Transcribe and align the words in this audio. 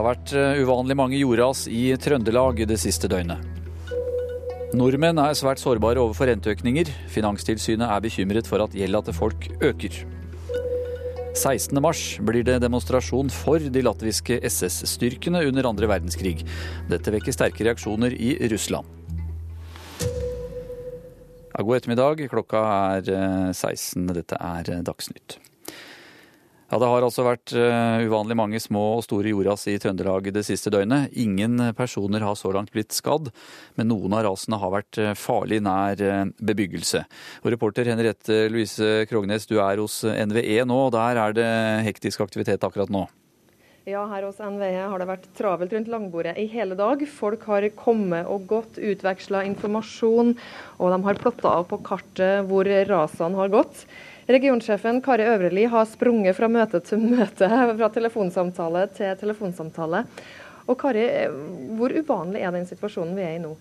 Det 0.00 0.06
har 0.06 0.14
vært 0.16 0.30
eh, 0.32 0.58
uvanlig 0.64 0.94
mange 0.96 1.18
jordras 1.20 1.66
i 1.68 1.90
Trøndelag 2.00 2.62
det 2.64 2.78
siste 2.80 3.04
døgnet. 3.12 3.42
Nordmenn 4.72 5.20
er 5.20 5.34
svært 5.36 5.60
sårbare 5.60 6.00
overfor 6.00 6.30
renteøkninger. 6.30 6.88
Finanstilsynet 7.12 7.84
er 7.84 8.00
bekymret 8.00 8.48
for 8.48 8.64
at 8.64 8.72
gjelda 8.72 9.02
til 9.04 9.16
folk 9.18 9.44
øker. 9.60 9.98
16. 11.36 11.82
mars 11.84 12.00
blir 12.24 12.48
det 12.48 12.62
demonstrasjon 12.64 13.28
for 13.28 13.60
de 13.60 13.84
latviske 13.84 14.40
SS-styrkene 14.48 15.44
under 15.50 15.68
andre 15.68 15.92
verdenskrig. 15.92 16.46
Dette 16.88 17.12
vekker 17.18 17.36
sterke 17.36 17.68
reaksjoner 17.68 18.16
i 18.16 18.38
Russland. 18.54 18.88
God 21.60 21.76
ettermiddag. 21.76 22.24
Klokka 22.32 22.64
er 22.96 23.52
16. 23.52 24.08
Dette 24.16 24.40
er 24.40 24.76
Dagsnytt. 24.80 25.42
Ja, 26.70 26.78
Det 26.78 26.86
har 26.86 27.02
altså 27.02 27.24
vært 27.26 27.50
uh, 27.58 27.98
uvanlig 28.06 28.36
mange 28.38 28.58
små 28.62 28.82
og 28.94 29.02
store 29.02 29.32
jordras 29.32 29.64
i 29.66 29.74
Trøndelag 29.82 30.28
det 30.30 30.44
siste 30.46 30.70
døgnet. 30.70 31.10
Ingen 31.18 31.58
personer 31.74 32.22
har 32.22 32.36
så 32.38 32.52
langt 32.54 32.70
blitt 32.70 32.94
skadd, 32.94 33.32
men 33.74 33.90
noen 33.90 34.14
av 34.14 34.22
rasene 34.28 34.60
har 34.62 34.70
vært 34.76 35.00
uh, 35.02 35.10
farlig 35.18 35.58
nær 35.66 35.98
uh, 35.98 36.28
bebyggelse. 36.38 37.02
Og 37.42 37.50
Reporter 37.56 37.90
Henriette 37.90 38.44
Louise 38.54 39.00
Krognes, 39.10 39.48
du 39.50 39.56
er 39.58 39.82
hos 39.82 40.04
NVE 40.06 40.60
nå, 40.62 40.76
og 40.86 40.94
der 40.94 41.18
er 41.18 41.34
det 41.34 41.48
hektisk 41.88 42.22
aktivitet 42.22 42.62
akkurat 42.62 42.92
nå? 42.94 43.08
Ja, 43.88 44.04
her 44.06 44.28
hos 44.28 44.38
NVE 44.38 44.84
har 44.92 45.02
det 45.02 45.08
vært 45.08 45.26
travelt 45.34 45.74
rundt 45.74 45.90
langbordet 45.90 46.36
i 46.38 46.44
hele 46.52 46.76
dag. 46.78 47.02
Folk 47.10 47.48
har 47.50 47.66
kommet 47.74 48.30
og 48.30 48.46
gått, 48.46 48.78
utveksla 48.78 49.42
informasjon, 49.48 50.36
og 50.78 50.94
de 50.94 51.02
har 51.08 51.18
plotta 51.18 51.56
av 51.56 51.66
på 51.72 51.80
kartet 51.82 52.46
hvor 52.46 52.70
rasene 52.92 53.42
har 53.42 53.50
gått. 53.58 53.82
Regionsjefen 54.30 55.00
Kari 55.02 55.24
Øvreli 55.26 55.64
har 55.66 55.88
sprunget 55.90 56.36
fra 56.38 56.46
møte 56.50 56.78
til 56.86 57.02
møte, 57.02 57.48
fra 57.48 57.88
telefonsamtale 57.90 58.84
til 58.94 59.16
telefonsamtale. 59.18 60.04
Og 60.70 60.78
Kari, 60.78 61.02
hvor 61.78 61.90
uvanlig 61.90 62.44
er 62.44 62.54
den 62.54 62.68
situasjonen 62.68 63.16
vi 63.18 63.26
er 63.26 63.34
i 63.38 63.42
nå? 63.42 63.56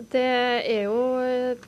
Det 0.00 0.24
er 0.24 0.86
jo 0.86 1.00
eh, 1.20 1.60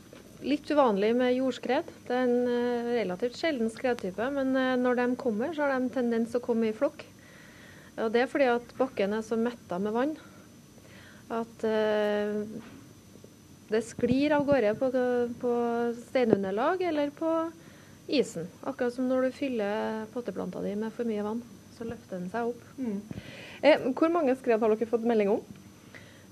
litt 0.47 0.71
uvanlig 0.73 1.11
med 1.19 1.35
jordskred. 1.37 1.91
Det 2.07 2.17
er 2.17 2.25
en 2.25 2.49
eh, 2.49 2.93
relativt 3.03 3.37
sjelden 3.37 3.69
skredtype, 3.73 4.31
men 4.33 4.55
eh, 4.57 4.77
når 4.81 5.03
de 5.03 5.09
kommer, 5.21 5.53
så 5.53 5.67
har 5.67 5.77
de 5.77 5.93
tendens 5.93 6.33
å 6.39 6.41
komme 6.45 6.71
i 6.71 6.77
flokk. 6.77 7.05
Og 8.01 8.09
Det 8.15 8.23
er 8.23 8.31
fordi 8.31 8.49
at 8.55 8.73
bakken 8.79 9.19
er 9.19 9.27
så 9.27 9.37
metta 9.37 9.77
med 9.83 9.93
vann 9.93 10.15
at 11.33 11.65
det 13.73 13.81
sklir 13.87 14.35
av 14.37 14.43
gårde 14.45 14.73
på, 14.77 14.89
på 15.41 15.53
steinunderlag 16.11 16.83
eller 16.89 17.13
på 17.17 17.31
isen. 18.09 18.49
Akkurat 18.63 18.95
som 18.95 19.09
når 19.09 19.29
du 19.29 19.37
fyller 19.37 20.07
potteplanta 20.13 20.63
di 20.65 20.75
med 20.79 20.93
for 20.95 21.09
mye 21.09 21.25
vann, 21.27 21.43
så 21.77 21.87
løfter 21.89 22.19
den 22.19 22.31
seg 22.33 22.53
opp. 22.53 22.63
Mm. 22.79 23.01
Eh, 23.63 23.91
hvor 23.95 24.13
mange 24.13 24.37
skred 24.39 24.61
har 24.61 24.73
dere 24.75 24.91
fått 24.91 25.07
melding 25.07 25.35
om? 25.37 25.43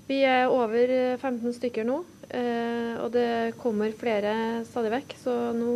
Vi 0.07 0.21
er 0.27 0.51
over 0.51 0.89
15 1.21 1.53
stykker 1.55 1.85
nå, 1.87 2.01
eh, 2.29 2.97
og 2.99 3.11
det 3.13 3.53
kommer 3.61 3.93
flere 3.95 4.33
stadig 4.67 4.91
vekk. 4.91 5.15
Så 5.21 5.35
nå 5.55 5.75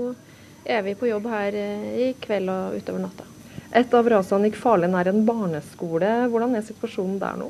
er 0.65 0.81
vi 0.83 0.97
på 0.97 1.07
jobb 1.07 1.29
her 1.31 1.55
eh, 1.55 1.87
i 2.07 2.09
kveld 2.19 2.51
og 2.51 2.75
utover 2.79 3.05
natta. 3.05 3.29
Et 3.75 3.95
av 3.95 4.07
rasene 4.07 4.49
gikk 4.49 4.59
farlig 4.59 4.89
nær 4.91 5.09
en 5.11 5.23
barneskole. 5.27 6.11
Hvordan 6.31 6.55
er 6.55 6.67
situasjonen 6.67 7.17
der 7.21 7.39
nå? 7.39 7.49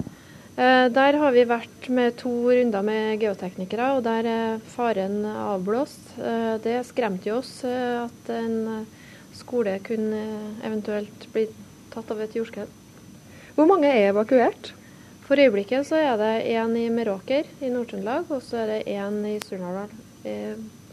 Eh, 0.55 0.85
der 0.87 1.17
har 1.19 1.33
vi 1.35 1.43
vært 1.43 1.87
med 1.91 2.15
to 2.21 2.31
runder 2.47 2.83
med 2.87 3.19
geoteknikere, 3.19 3.89
og 3.97 4.05
der 4.05 4.27
er 4.31 4.61
faren 4.71 5.25
avblåst. 5.27 6.13
Eh, 6.15 6.55
det 6.63 6.77
skremte 6.87 7.27
jo 7.27 7.41
oss 7.41 7.57
eh, 7.67 8.05
at 8.05 8.31
en 8.31 8.85
skole 9.35 9.75
kunne 9.83 10.21
eventuelt 10.63 11.27
bli 11.33 11.49
tatt 11.91 12.15
av 12.15 12.23
et 12.23 12.39
jordskred. 12.39 12.71
Hvor 13.57 13.67
mange 13.67 13.91
er 13.91 14.13
evakuert? 14.13 14.71
For 15.27 15.41
øyeblikket 15.41 15.89
så 15.89 15.99
er 15.99 16.15
det 16.21 16.33
én 16.53 16.71
i 16.79 16.87
Meråker 16.93 17.51
i 17.59 17.73
Nord-Trøndelag, 17.73 18.31
og 18.31 18.43
så 18.45 18.63
er 18.63 18.71
det 18.71 18.95
én 18.95 19.23
i 19.27 19.35
Surnadal 19.43 19.91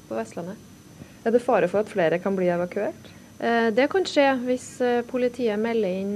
på 0.08 0.16
Vestlandet. 0.16 0.58
Er 1.22 1.34
det 1.34 1.42
fare 1.44 1.68
for 1.70 1.84
at 1.84 1.92
flere 1.92 2.18
kan 2.18 2.34
bli 2.34 2.48
evakuert? 2.50 3.12
Det 3.42 3.88
kan 3.90 4.04
skje 4.06 4.28
hvis 4.44 4.66
politiet 5.08 5.58
melder 5.58 5.96
inn 5.98 6.12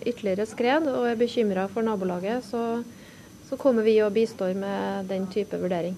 ytterligere 0.00 0.46
skred 0.48 0.86
og 0.88 1.10
er 1.10 1.18
bekymra 1.20 1.66
for 1.68 1.84
nabolaget. 1.84 2.46
Så 2.46 2.62
så 3.50 3.58
kommer 3.58 3.82
vi 3.82 3.96
og 3.98 4.12
bistår 4.14 4.54
med 4.54 5.08
den 5.10 5.26
type 5.26 5.58
vurdering. 5.58 5.96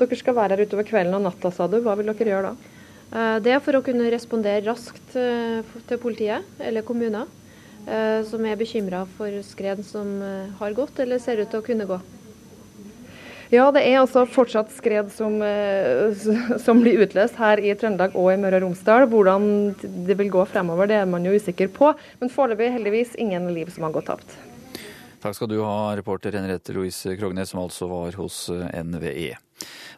Dere 0.00 0.16
skal 0.16 0.36
være 0.36 0.56
her 0.56 0.64
utover 0.64 0.86
kvelden 0.88 1.18
og 1.18 1.26
natta, 1.26 1.50
sa 1.52 1.66
du. 1.68 1.76
Hva 1.84 1.96
vil 1.98 2.08
dere 2.08 2.30
gjøre 2.30 2.52
da? 2.52 2.70
Eh, 3.12 3.36
det 3.44 3.52
er 3.52 3.60
for 3.64 3.76
å 3.76 3.82
kunne 3.84 4.08
respondere 4.12 4.64
raskt 4.64 5.16
eh, 5.20 5.74
til 5.90 6.00
politiet 6.00 6.46
eller 6.56 6.86
kommuner 6.88 7.28
eh, 7.84 8.24
som 8.28 8.48
er 8.48 8.56
bekymra 8.56 9.04
for 9.18 9.42
skred 9.44 9.84
som 9.84 10.16
har 10.56 10.76
gått 10.78 11.04
eller 11.04 11.20
ser 11.20 11.44
ut 11.44 11.52
til 11.52 11.60
å 11.60 11.66
kunne 11.68 11.88
gå. 11.90 12.00
Ja, 13.52 13.68
det 13.70 13.84
er 13.86 14.00
altså 14.00 14.24
fortsatt 14.26 14.72
skred 14.74 15.12
som, 15.14 15.38
som, 16.64 16.82
blir 16.82 17.04
utløst 17.04 17.38
her 17.38 17.62
i 17.62 17.76
Trøndelag 17.78 18.16
og 18.18 18.32
i 18.32 18.40
Møre 18.42 18.58
og 18.58 18.66
Romsdal. 18.66 19.06
Hvordan 19.12 19.46
det 20.08 20.18
vil 20.18 20.32
gå 20.34 20.42
fremover, 20.50 20.90
det 20.90 20.98
er 20.98 21.08
man 21.10 21.26
jo 21.26 21.36
usikker 21.36 21.70
på. 21.70 21.92
Men 22.20 22.32
foreløpig 22.32 22.72
heldigvis 22.74 23.14
ingen 23.22 23.46
liv 23.54 23.70
som 23.74 23.86
har 23.86 23.94
gått 23.94 24.10
tapt. 24.10 24.36
Takk 25.22 25.38
skal 25.38 25.50
du 25.50 25.60
ha, 25.64 25.94
reporter 25.98 26.34
Henriette 26.36 26.74
Louise 26.76 27.16
Krognes, 27.18 27.50
som 27.50 27.62
altså 27.62 27.88
var 27.90 28.18
hos 28.18 28.48
eh, 28.52 28.82
NVE. 28.82 29.32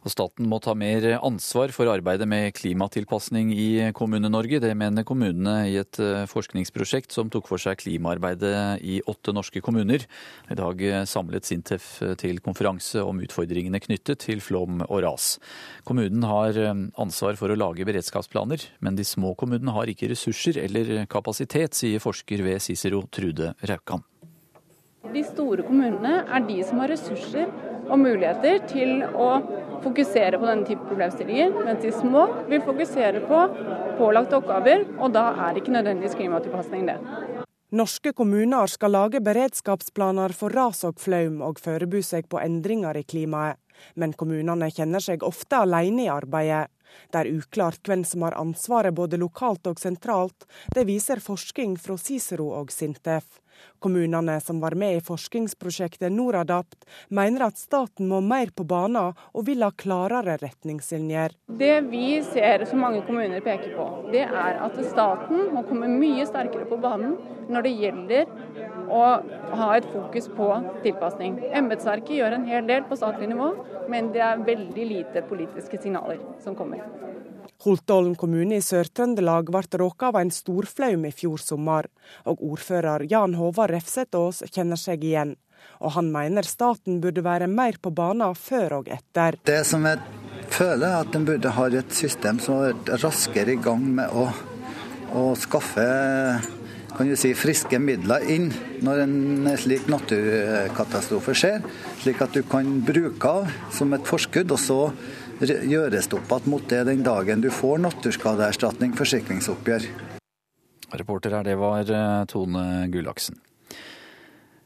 Og 0.05 0.13
staten 0.13 0.49
må 0.49 0.61
ta 0.63 0.75
mer 0.79 1.05
ansvar 1.17 1.73
for 1.75 1.91
arbeidet 1.91 2.29
med 2.31 2.55
klimatilpasning 2.57 3.51
i 3.55 3.69
Kommune-Norge. 3.97 4.61
Det 4.63 4.75
mener 4.79 5.07
kommunene 5.09 5.57
i 5.71 5.77
et 5.81 6.01
eh, 6.03 6.27
forskningsprosjekt 6.31 7.15
som 7.15 7.33
tok 7.33 7.49
for 7.51 7.63
seg 7.63 7.81
klimaarbeidet 7.83 8.83
i 8.87 9.01
åtte 9.09 9.35
norske 9.37 9.63
kommuner. 9.65 10.05
I 10.51 10.59
dag 10.59 10.85
samlet 11.11 11.49
Sintef 11.49 11.91
til 12.21 12.43
konferanse 12.45 13.03
om 13.05 13.23
utfordringene 13.25 13.83
knyttet 13.83 14.25
til 14.27 14.43
flom 14.45 14.83
og 14.87 15.03
ras. 15.07 15.37
Kommunen 15.89 16.27
har 16.29 16.59
eh, 16.59 16.85
ansvar 17.01 17.39
for 17.41 17.53
å 17.53 17.59
lage 17.59 17.87
beredskapsplaner, 17.89 18.69
men 18.85 18.99
de 18.99 19.07
små 19.07 19.35
kommunene 19.39 19.75
har 19.77 19.91
ikke 19.91 20.13
ressurser 20.13 20.61
eller 20.63 21.09
kapasitet, 21.11 21.77
sier 21.79 22.03
forsker 22.03 22.45
ved 22.47 22.63
Cicero 22.65 23.05
Trude 23.13 23.55
Raukan. 23.67 24.05
De 25.07 25.21
store 25.23 25.63
kommunene 25.63 26.25
er 26.27 26.43
de 26.49 26.57
som 26.67 26.81
har 26.83 26.91
ressurser 26.91 27.47
og 27.87 28.01
muligheter 28.03 28.59
til 28.67 29.05
å 29.07 29.29
fokusere 29.85 30.41
på 30.41 30.49
denne 30.49 30.67
type 30.67 30.83
problemstillinger, 30.89 31.55
mens 31.55 31.85
de 31.85 31.93
små 31.95 32.25
vil 32.51 32.65
fokusere 32.67 33.23
på 33.29 33.43
pålagte 34.01 34.41
oppgaver, 34.41 34.83
og 34.99 35.15
da 35.15 35.29
er 35.47 35.61
ikke 35.61 35.77
nødvendigvis 35.77 36.19
klimatilpasning 36.19 36.91
det. 36.91 36.99
Norske 37.79 38.15
kommuner 38.17 38.67
skal 38.67 38.95
lage 38.97 39.23
beredskapsplaner 39.23 40.35
for 40.35 40.51
ras 40.57 40.83
og 40.89 40.99
flaum, 41.01 41.43
og 41.47 41.63
forberede 41.63 42.03
seg 42.03 42.27
på 42.29 42.43
endringer 42.43 42.99
i 42.99 43.07
klimaet. 43.07 43.61
Men 43.95 44.17
kommunene 44.19 44.73
kjenner 44.75 45.05
seg 45.05 45.23
ofte 45.23 45.61
alene 45.63 46.09
i 46.09 46.11
arbeidet. 46.11 46.67
Det 47.13 47.21
er 47.21 47.31
uklart 47.31 47.87
hvem 47.87 48.03
som 48.09 48.25
har 48.27 48.35
ansvaret 48.41 48.97
både 48.97 49.21
lokalt 49.21 49.69
og 49.71 49.79
sentralt. 49.79 50.49
Det 50.75 50.89
viser 50.89 51.23
forskning 51.23 51.77
fra 51.79 51.95
Cicero 52.01 52.49
og 52.59 52.73
Sintef. 52.75 53.39
Kommunene 53.79 54.39
som 54.43 54.61
var 54.61 54.75
med 54.79 54.97
i 54.97 55.03
forskningsprosjektet 55.05 56.13
Noradapt, 56.13 56.87
mener 57.09 57.47
at 57.49 57.59
staten 57.61 58.09
må 58.11 58.21
mer 58.25 58.51
på 58.55 58.67
banen 58.69 59.15
og 59.33 59.47
vil 59.47 59.63
ha 59.63 59.71
klarere 59.71 60.39
retningslinjer. 60.43 61.37
Det 61.61 61.75
vi 61.91 62.21
ser 62.27 62.65
som 62.69 62.83
mange 62.83 63.05
kommuner 63.07 63.43
peker 63.45 63.75
på, 63.77 63.89
det 64.13 64.25
er 64.27 64.61
at 64.65 64.79
staten 64.91 65.49
må 65.55 65.65
komme 65.69 65.91
mye 65.93 66.27
sterkere 66.29 66.69
på 66.69 66.81
banen 66.83 67.17
når 67.49 67.65
det 67.65 67.75
gjelder 67.83 68.33
å 68.89 69.05
ha 69.61 69.69
et 69.77 69.89
fokus 69.93 70.29
på 70.37 70.49
tilpasning. 70.85 71.39
Embetsverket 71.53 72.17
gjør 72.19 72.39
en 72.39 72.49
hel 72.49 72.67
del 72.69 72.87
på 72.89 72.99
statlig 72.99 73.31
nivå, 73.33 73.53
men 73.93 74.13
det 74.15 74.25
er 74.25 74.47
veldig 74.47 74.89
lite 74.93 75.25
politiske 75.29 75.81
signaler 75.83 76.21
som 76.45 76.57
kommer. 76.59 76.83
Holtålen 77.65 78.15
kommune 78.15 78.61
i 78.61 78.63
Sør-Trøndelag 78.63 79.49
ble 79.51 79.79
råka 79.81 80.13
av 80.13 80.21
en 80.21 80.31
storflaum 80.31 81.09
i 81.09 81.11
fjor 81.11 81.41
sommer, 81.43 81.89
og 82.23 82.45
ordfører 82.53 83.09
Jan 83.11 83.35
Håvard 83.35 83.73
Refsetås 83.75 84.45
kjenner 84.47 84.79
seg 84.79 85.03
igjen. 85.03 85.35
Og 85.83 85.97
han 85.97 86.13
mener 86.15 86.47
staten 86.47 87.01
burde 87.03 87.25
være 87.27 87.51
mer 87.51 87.81
på 87.83 87.91
banen 87.91 88.39
før 88.39 88.79
og 88.79 88.93
etter. 88.95 89.41
Det 89.43 89.65
som 89.67 89.89
jeg 89.91 89.99
føler, 90.55 90.87
er 90.87 91.01
at 91.03 91.19
en 91.19 91.27
burde 91.27 91.57
ha 91.59 91.67
et 91.81 91.99
system 91.99 92.39
som 92.39 92.63
er 92.69 93.03
raskere 93.03 93.57
i 93.57 93.61
gang 93.63 93.83
med 93.99 94.15
å, 94.15 94.29
å 95.19 95.27
skaffe 95.39 95.91
kan 96.99 97.07
du 97.07 97.15
si, 97.15 97.31
friske 97.37 97.79
midler 97.79 98.25
inn 98.27 98.49
når 98.83 99.05
en 99.05 99.51
slik 99.61 99.85
naturkatastrofe 99.91 101.35
skjer, 101.37 101.63
slik 102.01 102.23
at 102.25 102.35
du 102.35 102.43
kan 102.43 102.81
bruke 102.83 103.31
av 103.31 103.53
som 103.75 103.93
et 103.95 104.07
forskudd. 104.09 104.51
og 104.51 104.59
så 104.59 104.81
gjøres 105.47 106.09
det 106.11 106.19
opp 106.19 106.33
igjen 106.35 106.51
mot 106.51 106.69
det 106.71 106.85
den 106.89 107.03
dagen 107.07 107.43
du 107.45 107.51
får 107.55 107.79
naturskadeerstatning, 107.85 108.95
forsikringsoppgjør. 108.99 109.87
Reporter 110.99 111.37
her, 111.37 111.45
det 111.45 111.59
var 111.61 111.91
eh, 111.93 112.25
Tone 112.31 112.89
Gullaksen. 112.93 113.37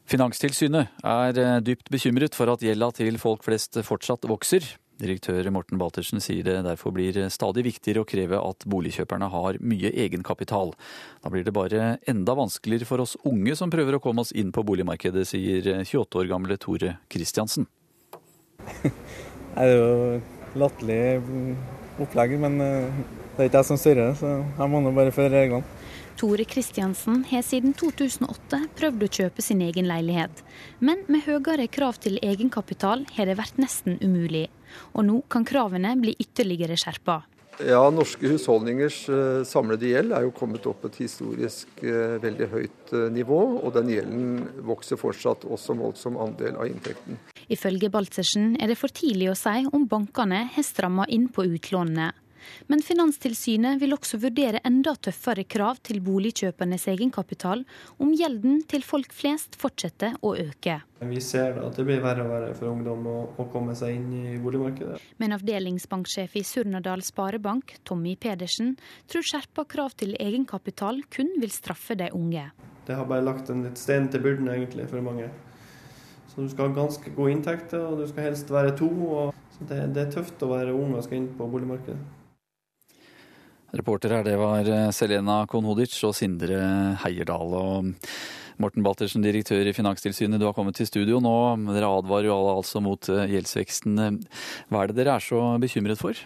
Finanstilsynet 0.09 1.03
er 1.03 1.39
eh, 1.39 1.59
dypt 1.63 1.91
bekymret 1.93 2.35
for 2.35 2.51
at 2.53 2.63
gjelda 2.63 2.89
til 2.95 3.19
folk 3.21 3.43
flest 3.45 3.77
fortsatt 3.85 4.25
vokser. 4.29 4.65
Direktør 5.03 5.49
Morten 5.51 5.79
Baltersen 5.81 6.21
sier 6.23 6.45
det 6.45 6.59
derfor 6.63 6.93
blir 6.95 7.17
stadig 7.33 7.65
viktigere 7.65 8.03
å 8.03 8.07
kreve 8.07 8.39
at 8.39 8.63
boligkjøperne 8.69 9.29
har 9.33 9.57
mye 9.59 9.91
egenkapital. 10.05 10.71
Da 11.23 11.31
blir 11.33 11.43
det 11.43 11.55
bare 11.55 11.97
enda 12.07 12.37
vanskeligere 12.37 12.87
for 12.87 13.03
oss 13.03 13.17
unge 13.27 13.57
som 13.59 13.73
prøver 13.73 13.97
å 13.97 14.03
komme 14.03 14.23
oss 14.23 14.31
inn 14.31 14.53
på 14.55 14.63
boligmarkedet, 14.63 15.25
sier 15.27 15.73
28 15.81 16.21
år 16.21 16.29
gamle 16.31 16.59
Tore 16.61 16.97
Kristiansen. 17.11 17.67
det 18.83 18.93
er 19.65 19.73
jo 19.73 20.21
latterlig 20.59 21.21
opplegg, 22.01 22.37
men 22.41 22.59
eh, 22.61 23.01
det 23.33 23.45
er 23.45 23.49
ikke 23.49 23.61
jeg 23.61 23.69
som 23.71 23.79
styrer 23.81 24.11
det, 24.11 24.19
så 24.21 24.35
jeg 24.43 24.69
må 24.69 24.81
nå 24.83 24.93
bare 24.95 25.13
følge 25.15 25.33
reglene. 25.33 25.79
Tore 26.13 26.45
Kristiansen 26.45 27.23
har 27.31 27.41
siden 27.41 27.73
2008 27.73 28.59
prøvd 28.77 29.05
å 29.05 29.11
kjøpe 29.17 29.41
sin 29.41 29.63
egen 29.65 29.87
leilighet. 29.89 30.43
Men 30.77 31.01
med 31.09 31.25
høyere 31.25 31.65
krav 31.73 31.97
til 32.03 32.19
egenkapital 32.21 33.07
har 33.15 33.29
det 33.29 33.39
vært 33.39 33.57
nesten 33.57 33.97
umulig. 34.03 34.45
Og 34.93 35.07
nå 35.09 35.19
kan 35.33 35.45
kravene 35.45 35.95
bli 35.99 36.13
ytterligere 36.21 36.77
skjerpa. 36.77 37.23
Ja, 37.61 37.83
Norske 37.93 38.27
husholdningers 38.31 39.03
eh, 39.09 39.43
samlede 39.45 39.91
gjeld 39.91 40.13
er 40.15 40.25
jo 40.25 40.33
kommet 40.33 40.65
opp 40.69 40.81
på 40.81 40.89
et 40.89 40.97
historisk 41.03 41.83
eh, 41.85 42.15
veldig 42.23 42.47
høyt 42.49 42.93
eh, 42.95 43.05
nivå. 43.13 43.39
Og 43.61 43.75
den 43.75 43.91
gjelden 43.93 44.63
vokser 44.65 44.97
fortsatt 44.97 45.45
også 45.45 45.75
målt 45.77 46.01
som 46.01 46.17
andel 46.21 46.57
av 46.57 46.71
inntekten. 46.71 47.19
Ifølge 47.53 47.91
Baltzersen 47.93 48.55
er 48.57 48.71
det 48.71 48.79
for 48.79 48.93
tidlig 48.93 49.29
å 49.31 49.37
si 49.37 49.67
om 49.69 49.85
bankene 49.89 50.47
har 50.55 50.65
stramma 50.65 51.05
inn 51.13 51.29
på 51.33 51.45
utlånene. 51.45 52.11
Men 52.71 52.83
Finanstilsynet 52.85 53.79
vil 53.81 53.95
også 53.95 54.19
vurdere 54.23 54.61
enda 54.67 54.95
tøffere 54.95 55.45
krav 55.47 55.81
til 55.85 56.01
boligkjøpernes 56.03 56.87
egenkapital 56.91 57.63
om 58.03 58.13
gjelden 58.17 58.61
til 58.69 58.85
folk 58.85 59.13
flest 59.15 59.57
fortsetter 59.59 60.17
å 60.21 60.33
øke. 60.39 60.79
Vi 61.03 61.21
ser 61.23 61.57
at 61.59 61.77
det 61.77 61.85
blir 61.87 62.03
verre 62.03 62.23
og 62.23 62.31
verre 62.31 62.51
for 62.55 62.71
ungdom 62.71 63.07
å, 63.09 63.17
å 63.35 63.47
komme 63.51 63.75
seg 63.75 63.97
inn 63.97 64.11
i 64.33 64.35
boligmarkedet. 64.41 64.99
Men 65.19 65.35
avdelingsbanksjef 65.35 66.37
i 66.39 66.45
Surnadal 66.47 67.03
Sparebank, 67.03 67.77
Tommy 67.83 68.15
Pedersen, 68.15 68.75
tror 69.11 69.25
skjerpa 69.27 69.67
krav 69.69 69.97
til 69.99 70.15
egenkapital 70.19 71.03
kun 71.13 71.33
vil 71.41 71.51
straffe 71.51 71.97
de 71.99 72.11
unge. 72.15 72.49
Det 72.87 72.95
har 72.95 73.07
bare 73.07 73.23
lagt 73.23 73.51
en 73.51 73.63
litt 73.63 73.79
stein 73.79 74.09
til 74.11 74.23
byrden 74.23 74.49
egentlig 74.51 74.89
for 74.91 75.03
mange. 75.03 75.29
Så 76.33 76.41
du 76.41 76.49
skal 76.49 76.71
ha 76.71 76.75
ganske 76.75 77.11
gode 77.13 77.35
inntekter, 77.35 77.83
og 77.85 77.99
du 78.01 78.07
skal 78.09 78.31
helst 78.31 78.49
være 78.51 78.73
to. 78.77 78.89
så 79.53 79.67
det, 79.69 79.79
det 79.93 80.07
er 80.07 80.11
tøft 80.15 80.41
å 80.41 80.49
være 80.49 80.73
ung 80.73 80.95
og 80.97 81.03
skal 81.05 81.19
inn 81.19 81.29
på 81.37 81.47
boligmarkedet. 81.47 81.99
Reporter 83.73 84.13
her, 84.13 84.25
det 84.25 84.35
var 84.37 84.67
eh, 84.69 84.91
Selena 84.93 85.43
Konhodic 85.49 85.95
og 86.05 86.13
Sindre 86.17 86.61
Heierdal. 87.01 87.55
og 87.57 87.93
Morten 88.61 88.85
Baltersen, 88.85 89.23
direktør 89.25 89.65
i 89.65 89.73
Finanstilsynet, 89.73 90.37
du 90.37 90.45
har 90.45 90.53
kommet 90.53 90.77
til 90.77 90.85
studio 90.85 91.17
nå. 91.23 91.33
Dere 91.73 91.89
advarer 91.89 92.29
jo 92.29 92.35
alle 92.35 92.53
altså 92.59 92.83
mot 92.85 93.09
eh, 93.09 93.25
gjeldsveksten. 93.33 93.97
Hva 94.69 94.83
er 94.83 94.91
det 94.91 94.99
dere 94.99 95.17
er 95.17 95.25
så 95.25 95.41
bekymret 95.61 96.01
for? 96.01 96.21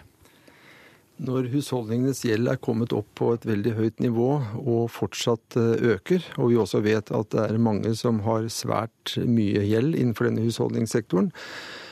Når 1.18 1.48
husholdningenes 1.50 2.20
gjeld 2.28 2.46
er 2.52 2.60
kommet 2.62 2.92
opp 2.94 3.08
på 3.18 3.32
et 3.34 3.48
veldig 3.48 3.72
høyt 3.74 4.04
nivå 4.04 4.28
og 4.60 4.84
fortsatt 4.92 5.56
eh, 5.58 5.96
øker, 5.96 6.28
og 6.36 6.52
vi 6.52 6.60
også 6.60 6.84
vet 6.84 7.10
at 7.16 7.32
det 7.32 7.48
er 7.48 7.64
mange 7.64 7.96
som 7.98 8.20
har 8.28 8.46
svært 8.52 9.16
mye 9.24 9.64
gjeld 9.66 9.96
innenfor 9.96 10.28
denne 10.28 10.44
husholdningssektoren, 10.44 11.32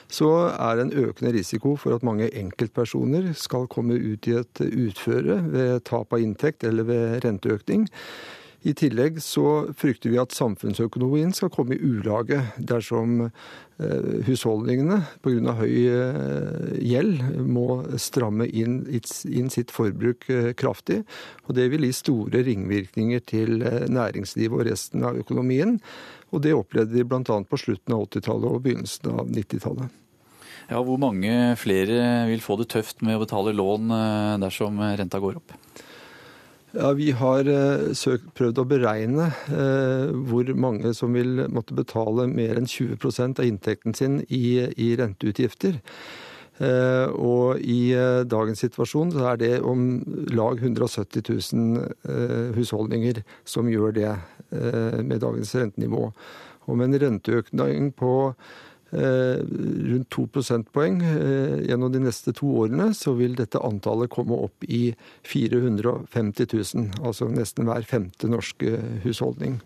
så 0.09 0.31
er 0.53 0.77
det 0.77 0.87
en 0.87 1.07
økende 1.09 1.35
risiko 1.35 1.75
for 1.81 1.97
at 1.97 2.07
mange 2.07 2.31
enkeltpersoner 2.31 3.33
skal 3.35 3.69
komme 3.73 3.99
ut 3.99 4.29
i 4.31 4.39
et 4.41 4.65
utføre 4.67 5.41
ved 5.51 5.85
tap 5.89 6.15
av 6.15 6.23
inntekt 6.23 6.65
eller 6.65 6.87
ved 6.89 7.25
renteøkning. 7.27 7.89
I 8.67 8.73
tillegg 8.75 9.21
så 9.23 9.69
frykter 9.79 10.11
vi 10.11 10.19
at 10.19 10.35
samfunnsøkonomien 10.35 11.31
skal 11.37 11.53
komme 11.55 11.77
i 11.77 11.83
ulage 11.87 12.41
dersom 12.59 13.29
eh, 13.29 14.09
husholdningene 14.27 14.99
pga. 15.23 15.55
høy 15.61 15.77
eh, 15.93 16.73
gjeld 16.83 17.23
må 17.47 17.85
stramme 18.01 18.49
inn, 18.49 18.81
sitt 19.53 19.71
forbruk 19.75 20.27
eh, 20.33 20.51
kraftig. 20.59 21.05
Og 21.47 21.55
det 21.59 21.69
vil 21.71 21.87
gi 21.87 21.95
store 21.95 22.43
ringvirkninger 22.49 23.23
til 23.29 23.63
næringslivet 23.93 24.59
og 24.59 24.67
resten 24.73 25.07
av 25.07 25.21
økonomien. 25.21 25.79
Og 26.35 26.43
det 26.43 26.57
opplevde 26.57 26.97
de 26.97 27.05
bl.a. 27.07 27.23
på 27.23 27.61
slutten 27.61 27.95
av 27.95 28.09
80-tallet 28.09 28.51
og 28.51 28.65
begynnelsen 28.65 29.13
av 29.13 29.31
90-tallet. 29.31 30.03
Ja, 30.67 30.81
Hvor 30.83 30.99
mange 30.99 31.55
flere 31.61 32.27
vil 32.27 32.43
få 32.43 32.57
det 32.59 32.71
tøft 32.73 33.05
med 33.07 33.17
å 33.17 33.23
betale 33.23 33.55
lån 33.55 33.93
dersom 34.43 34.81
renta 34.99 35.21
går 35.23 35.39
opp? 35.39 35.55
Ja, 36.77 36.93
Vi 36.93 37.11
har 37.17 37.49
uh, 37.49 37.93
søkt, 37.97 38.29
prøvd 38.37 38.61
å 38.61 38.69
beregne 38.69 39.31
eh, 39.49 40.13
hvor 40.29 40.49
mange 40.59 40.93
som 40.97 41.15
vil 41.17 41.47
måtte 41.49 41.77
betale 41.77 42.27
mer 42.29 42.59
enn 42.59 42.69
20 42.69 43.39
av 43.39 43.45
inntekten 43.47 43.97
sin 43.97 44.19
i, 44.29 44.61
i 44.77 44.91
renteutgifter. 44.99 45.79
Eh, 46.57 47.07
og 47.13 47.61
i 47.61 47.93
dagens 48.29 48.61
situasjon 48.65 49.15
så 49.15 49.25
er 49.33 49.41
det 49.41 49.53
om 49.61 50.03
lag 50.33 50.61
170 50.61 51.25
000 51.29 52.55
husholdninger 52.57 53.23
som 53.45 53.69
gjør 53.69 53.97
det 53.97 54.13
med 55.03 55.21
dagens 55.23 55.55
rentenivå. 55.59 56.11
Og 56.67 56.79
med 56.79 56.91
en 56.91 57.01
renteøkning 57.07 57.93
på 57.97 58.15
Eh, 58.91 59.39
rundt 59.91 60.11
2 60.15 60.27
prosentpoeng 60.31 61.01
eh, 61.03 61.57
gjennom 61.67 61.91
de 61.91 61.99
neste 62.05 62.31
to 62.39 62.47
årene, 62.63 62.93
så 62.95 63.17
vil 63.19 63.35
dette 63.35 63.59
antallet 63.59 64.13
komme 64.13 64.39
opp 64.47 64.63
i 64.63 64.93
450 65.27 66.47
000. 66.53 66.87
Altså 67.03 67.27
nesten 67.27 67.67
hver 67.67 67.83
femte 67.83 68.31
norske 68.31 68.79
husholdning. 69.03 69.59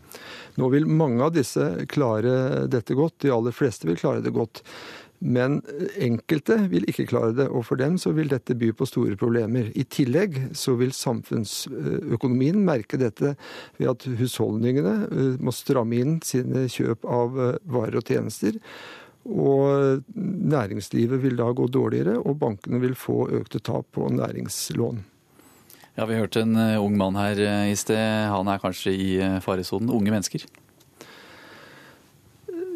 Nå 0.57 0.71
vil 0.73 0.89
mange 0.89 1.21
av 1.27 1.35
disse 1.37 1.69
klare 1.93 2.65
dette 2.73 2.97
godt. 2.97 3.19
De 3.21 3.35
aller 3.35 3.53
fleste 3.53 3.91
vil 3.91 4.01
klare 4.01 4.25
det 4.25 4.33
godt. 4.33 4.65
Men 5.21 5.59
enkelte 6.01 6.57
vil 6.73 6.87
ikke 6.89 7.05
klare 7.11 7.35
det, 7.37 7.47
og 7.53 7.67
for 7.69 7.81
dem 7.81 7.99
så 8.01 8.15
vil 8.17 8.31
dette 8.33 8.57
by 8.57 8.71
på 8.77 8.89
store 8.89 9.19
problemer. 9.21 9.69
I 9.77 9.85
tillegg 9.85 10.39
så 10.57 10.79
vil 10.81 10.95
samfunnsøkonomien 10.97 12.63
merke 12.65 13.01
dette 13.01 13.35
ved 13.77 13.91
at 13.93 14.09
husholdningene 14.21 14.95
eh, 15.11 15.37
må 15.43 15.53
stramme 15.53 16.01
inn 16.01 16.17
sine 16.25 16.65
kjøp 16.73 17.05
av 17.05 17.37
varer 17.69 18.01
og 18.01 18.09
tjenester. 18.09 18.57
Og 19.29 20.01
næringslivet 20.17 21.21
vil 21.23 21.37
da 21.37 21.51
gå 21.53 21.69
dårligere, 21.69 22.17
og 22.25 22.41
bankene 22.41 22.81
vil 22.81 22.97
få 22.97 23.27
økte 23.43 23.61
tap 23.61 23.91
på 23.93 24.09
næringslån. 24.09 25.05
Ja, 25.99 26.07
Vi 26.07 26.17
hørte 26.17 26.41
en 26.47 26.57
eh, 26.57 26.81
ung 26.81 26.97
mann 26.97 27.19
her 27.19 27.37
eh, 27.37 27.73
i 27.73 27.77
sted. 27.77 28.31
Han 28.33 28.49
er 28.49 28.63
kanskje 28.63 28.95
i 28.95 29.11
eh, 29.21 29.41
faresonen. 29.45 29.91
Unge 29.93 30.15
mennesker? 30.15 30.47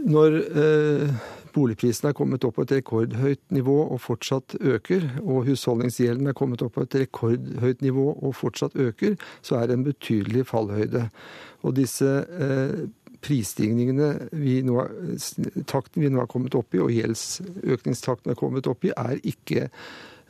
Når 0.04 0.36
eh, 0.44 1.14
boligprisene 1.54 2.10
er 2.10 2.16
kommet 2.18 2.44
opp 2.46 2.58
på 2.58 2.64
et 2.66 2.74
rekordhøyt 2.76 3.42
nivå 3.54 3.76
og 3.84 4.00
fortsatt 4.02 4.56
øker, 4.60 5.06
og 5.22 5.46
husholdningsgjelden 5.48 6.30
er 6.30 6.36
kommet 6.36 6.64
opp 6.64 6.76
på 6.78 6.84
et 6.86 6.98
rekordhøyt 7.04 7.84
nivå 7.84 8.10
og 8.14 8.34
fortsatt 8.38 8.76
øker, 8.76 9.16
så 9.42 9.60
er 9.60 9.70
det 9.70 9.78
en 9.78 9.86
betydelig 9.86 10.46
fallhøyde. 10.50 11.08
Og 11.64 11.76
disse 11.78 12.10
eh, 12.24 12.84
prisstigningene 13.24 14.10
vi 14.36 14.58
nå, 14.66 14.80
takten 15.70 16.04
vi 16.04 16.10
nå 16.12 16.22
har 16.22 16.30
kommet 16.30 16.56
opp 16.58 16.74
i, 16.76 16.82
og 16.82 16.92
gjeldsøkningstakten 16.92 18.34
er 18.34 18.40
kommet 18.40 18.68
opp 18.70 18.84
i, 18.84 18.92
er 18.96 19.22
ikke 19.22 19.68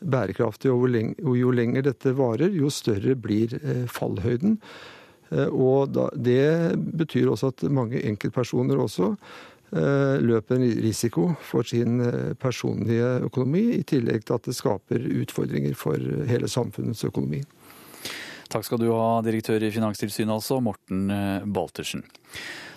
bærekraftig. 0.05 0.73
Og, 0.73 1.37
jo 1.39 1.55
lenger 1.55 1.89
dette 1.89 2.15
varer, 2.19 2.53
jo 2.55 2.71
større 2.73 3.17
blir 3.19 3.57
eh, 3.63 3.87
fallhøyden. 3.91 4.61
Eh, 5.33 5.49
og 5.49 5.97
det 6.15 6.77
betyr 6.99 7.33
også 7.33 7.53
at 7.55 7.67
mange 7.73 8.03
enkeltpersoner 8.05 8.81
også 8.81 9.15
løper 9.75 10.57
en 10.57 10.83
risiko 10.85 11.27
for 11.43 11.67
sin 11.67 11.99
personlige 12.41 13.27
økonomi, 13.27 13.65
i 13.81 13.83
tillegg 13.83 14.25
til 14.25 14.37
at 14.39 14.49
det 14.49 14.55
skaper 14.55 15.09
utfordringer 15.25 15.75
for 15.79 15.99
hele 16.31 16.51
samfunnets 16.51 17.05
økonomi. 17.09 17.43
Takk 18.53 18.69
skal 18.69 18.79
du 18.79 18.93
ha, 18.93 19.19
direktør 19.27 19.65
i 19.67 19.73
Finanstilsynet 19.75 20.37
altså, 20.37 20.61
Morten 20.63 21.09
Baltersen. 21.51 22.05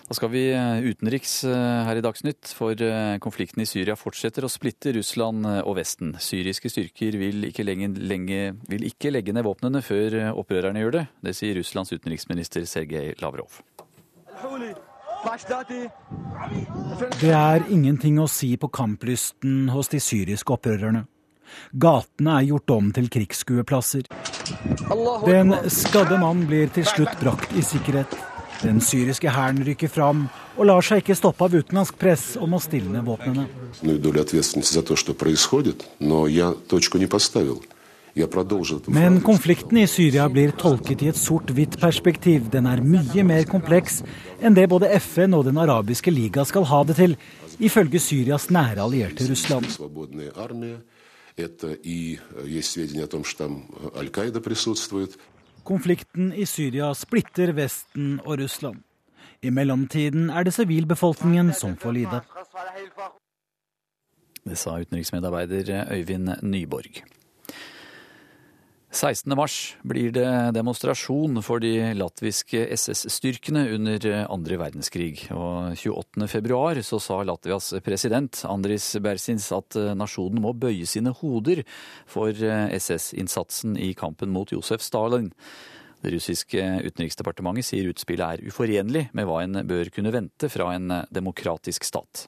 Da 0.08 0.16
skal 0.16 0.30
vi 0.32 0.46
eh, 0.56 0.86
utenriks 0.88 1.42
eh, 1.44 1.84
her 1.84 1.98
i 2.00 2.02
Dagsnytt, 2.04 2.54
for 2.56 2.72
eh, 2.72 3.18
konflikten 3.20 3.60
i 3.60 3.68
Syria 3.68 3.96
fortsetter 3.98 4.46
å 4.46 4.48
splitte 4.48 4.94
Russland 4.96 5.44
og 5.44 5.76
Vesten. 5.76 6.14
Syriske 6.24 6.72
styrker 6.72 7.20
vil 7.20 7.50
ikke, 7.50 7.66
lenge, 7.68 7.92
lenge, 8.00 8.40
vil 8.72 8.88
ikke 8.88 9.12
legge 9.12 9.36
ned 9.36 9.44
våpnene 9.44 9.84
før 9.84 10.20
opprørerne 10.32 10.80
gjør 10.80 10.96
det. 10.96 11.06
Det 11.28 11.36
sier 11.36 11.60
Russlands 11.60 11.92
utenriksminister 11.92 12.64
Sergej 12.64 13.18
Lavrov. 13.20 13.60
Det 17.18 17.32
er 17.34 17.64
ingenting 17.68 18.18
å 18.22 18.28
si 18.30 18.56
på 18.56 18.70
kamplysten 18.70 19.68
hos 19.74 19.90
de 19.92 20.00
syriske 20.02 20.54
opprørerne. 20.54 21.06
Gatene 21.72 22.34
er 22.38 22.48
gjort 22.50 22.70
om 22.76 22.90
til 22.94 23.08
krigsskueplasser. 23.12 24.08
Den 25.26 25.54
skadde 25.72 26.18
mann 26.20 26.44
blir 26.48 26.68
til 26.74 26.86
slutt 26.88 27.16
brakt 27.22 27.54
i 27.56 27.64
sikkerhet. 27.64 28.18
Den 28.62 28.80
syriske 28.82 29.30
hæren 29.30 29.62
rykker 29.66 29.90
fram 29.92 30.26
og 30.56 30.66
lar 30.66 30.82
seg 30.82 31.04
ikke 31.04 31.16
stoppe 31.18 31.46
av 31.46 31.54
utenlandsk 31.54 31.98
press 32.00 32.32
om 32.42 32.56
å 32.56 32.62
stilne 32.62 33.04
våpnene. 33.06 33.46
Men 38.86 39.20
konflikten 39.20 39.78
i 39.78 39.86
Syria 39.86 40.28
blir 40.28 40.50
tolket 40.58 41.02
i 41.02 41.10
et 41.12 41.18
sort-hvitt 41.18 41.78
perspektiv. 41.80 42.48
Den 42.50 42.66
er 42.66 42.82
mye 42.82 43.24
mer 43.26 43.44
kompleks 43.46 44.02
enn 44.42 44.56
det 44.56 44.68
både 44.70 44.90
FN 44.98 45.36
og 45.36 45.44
Den 45.46 45.58
arabiske 45.58 46.10
liga 46.10 46.44
skal 46.48 46.66
ha 46.70 46.82
det 46.88 46.96
til, 46.98 47.16
ifølge 47.58 48.00
Syrias 48.02 48.48
nære 48.50 48.82
allierte 48.82 49.28
Russland. 49.28 49.66
Konflikten 55.68 56.32
i 56.32 56.44
Syria 56.46 56.92
splitter 56.94 57.52
Vesten 57.54 58.20
og 58.24 58.38
Russland. 58.40 58.82
I 59.42 59.50
mellomtiden 59.54 60.30
er 60.30 60.42
det 60.42 60.54
sivilbefolkningen 60.56 61.52
som 61.54 61.76
får 61.78 61.94
lide. 61.94 62.22
Det 64.48 64.58
sa 64.58 64.78
utenriksmedarbeider 64.80 65.92
Øyvind 65.92 66.42
Nyborg. 66.42 67.02
16. 68.90 69.36
mars 69.36 69.76
blir 69.84 70.12
det 70.16 70.28
demonstrasjon 70.56 71.42
for 71.44 71.60
de 71.60 71.92
latviske 71.92 72.62
SS-styrkene 72.72 73.66
under 73.76 74.06
andre 74.32 74.56
verdenskrig. 74.62 75.26
Og 75.28 75.76
28. 75.76 76.24
februar 76.32 76.80
så 76.80 76.96
sa 77.02 77.20
Latvias 77.20 77.74
president 77.84 78.40
Andris 78.48 78.94
Bersins 79.04 79.50
at 79.52 79.76
nasjonen 79.98 80.40
må 80.40 80.54
bøye 80.56 80.88
sine 80.88 81.12
hoder 81.20 81.62
for 82.08 82.32
SS-innsatsen 82.32 83.76
i 83.76 83.92
kampen 83.92 84.32
mot 84.32 84.56
Josef 84.56 84.80
Stalin. 84.80 85.28
Det 86.00 86.14
russiske 86.14 86.64
utenriksdepartementet 86.88 87.68
sier 87.68 87.92
utspillet 87.92 88.38
er 88.40 88.48
uforenlig 88.48 89.08
med 89.12 89.28
hva 89.28 89.42
en 89.44 89.62
bør 89.68 89.92
kunne 89.92 90.14
vente 90.14 90.48
fra 90.48 90.72
en 90.78 91.02
demokratisk 91.12 91.84
stat. 91.84 92.24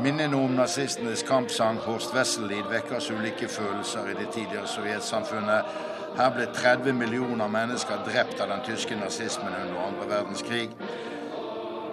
Minnene 0.00 0.36
om 0.36 0.54
nazistenes 0.56 1.22
kampsang 1.28 1.76
Horst 1.84 2.14
Wesselid 2.16 2.64
vekker 2.70 3.02
ulike 3.12 3.48
følelser 3.48 4.08
i 4.08 4.14
det 4.16 4.30
tidligere 4.32 4.66
sovjetsamfunnet. 4.66 5.74
Her 6.16 6.30
ble 6.32 6.46
30 6.54 6.96
millioner 6.96 7.48
mennesker 7.48 8.00
drept 8.06 8.40
av 8.40 8.48
den 8.48 8.64
tyske 8.64 8.96
nazismen 8.96 9.52
under 9.52 9.82
andre 9.84 10.08
verdenskrig. 10.08 10.70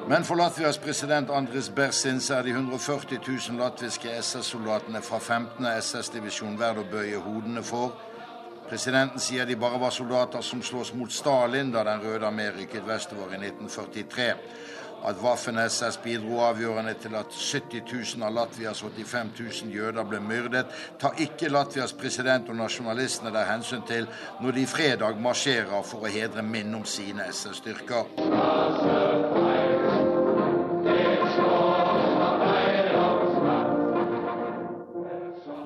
Men 0.07 0.23
for 0.23 0.39
Latvias 0.39 0.79
president 0.79 1.29
Andris 1.29 1.69
Bersins 1.69 2.29
er 2.29 2.41
de 2.41 2.55
140 2.55 3.19
000 3.27 3.59
latviske 3.59 4.09
SS-soldatene 4.21 5.01
fra 5.01 5.19
15. 5.19 5.67
SS-divisjon 5.81 6.55
verdt 6.59 6.85
å 6.85 6.87
bøye 6.91 7.19
hodene 7.19 7.63
for. 7.63 7.99
Presidenten 8.69 9.19
sier 9.19 9.45
de 9.45 9.59
bare 9.59 9.79
var 9.81 9.91
soldater 9.91 10.41
som 10.41 10.63
slåss 10.63 10.93
mot 10.95 11.11
Stalin 11.11 11.71
da 11.71 11.83
Den 11.83 12.01
røde 12.01 12.25
armé 12.25 12.47
rykket 12.55 12.87
vestover 12.87 13.35
i 13.35 13.43
1943. 13.43 14.33
At 15.05 15.21
Waffen-SS 15.23 15.97
bidro 16.03 16.41
avgjørende 16.43 16.93
til 17.01 17.15
at 17.15 17.33
70 17.33 18.15
000 18.17 18.25
av 18.27 18.33
Latvias 18.35 18.81
85 18.83 19.31
000 19.39 19.75
jøder 19.75 20.03
ble 20.03 20.19
myrdet, 20.19 20.65
tar 20.99 21.19
ikke 21.23 21.51
Latvias 21.51 21.93
president 21.93 22.49
og 22.49 22.59
nasjonalistene 22.59 23.31
der 23.33 23.47
hensyn 23.49 23.85
til 23.87 24.09
når 24.41 24.57
de 24.59 24.67
fredag 24.67 25.21
marsjerer 25.23 25.85
for 25.87 26.03
å 26.03 26.11
hedre 26.11 26.43
minnet 26.43 26.81
om 26.81 26.85
sine 26.87 27.29
SS-styrker. 27.31 29.08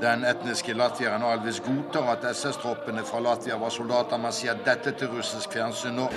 Den 0.04 0.26
etniske 0.28 0.74
latvieren 0.76 1.24
Alvis 1.24 1.62
godtar 1.64 2.10
at 2.12 2.26
SS-troppene 2.36 3.06
fra 3.08 3.22
Latvia 3.24 3.56
var 3.56 3.72
soldater, 3.72 4.20
men 4.20 4.34
sier 4.36 4.58
dette 4.66 4.92
til 5.00 5.08
russisk 5.14 5.56
fjernsyn 5.56 5.96
nå. 5.96 6.10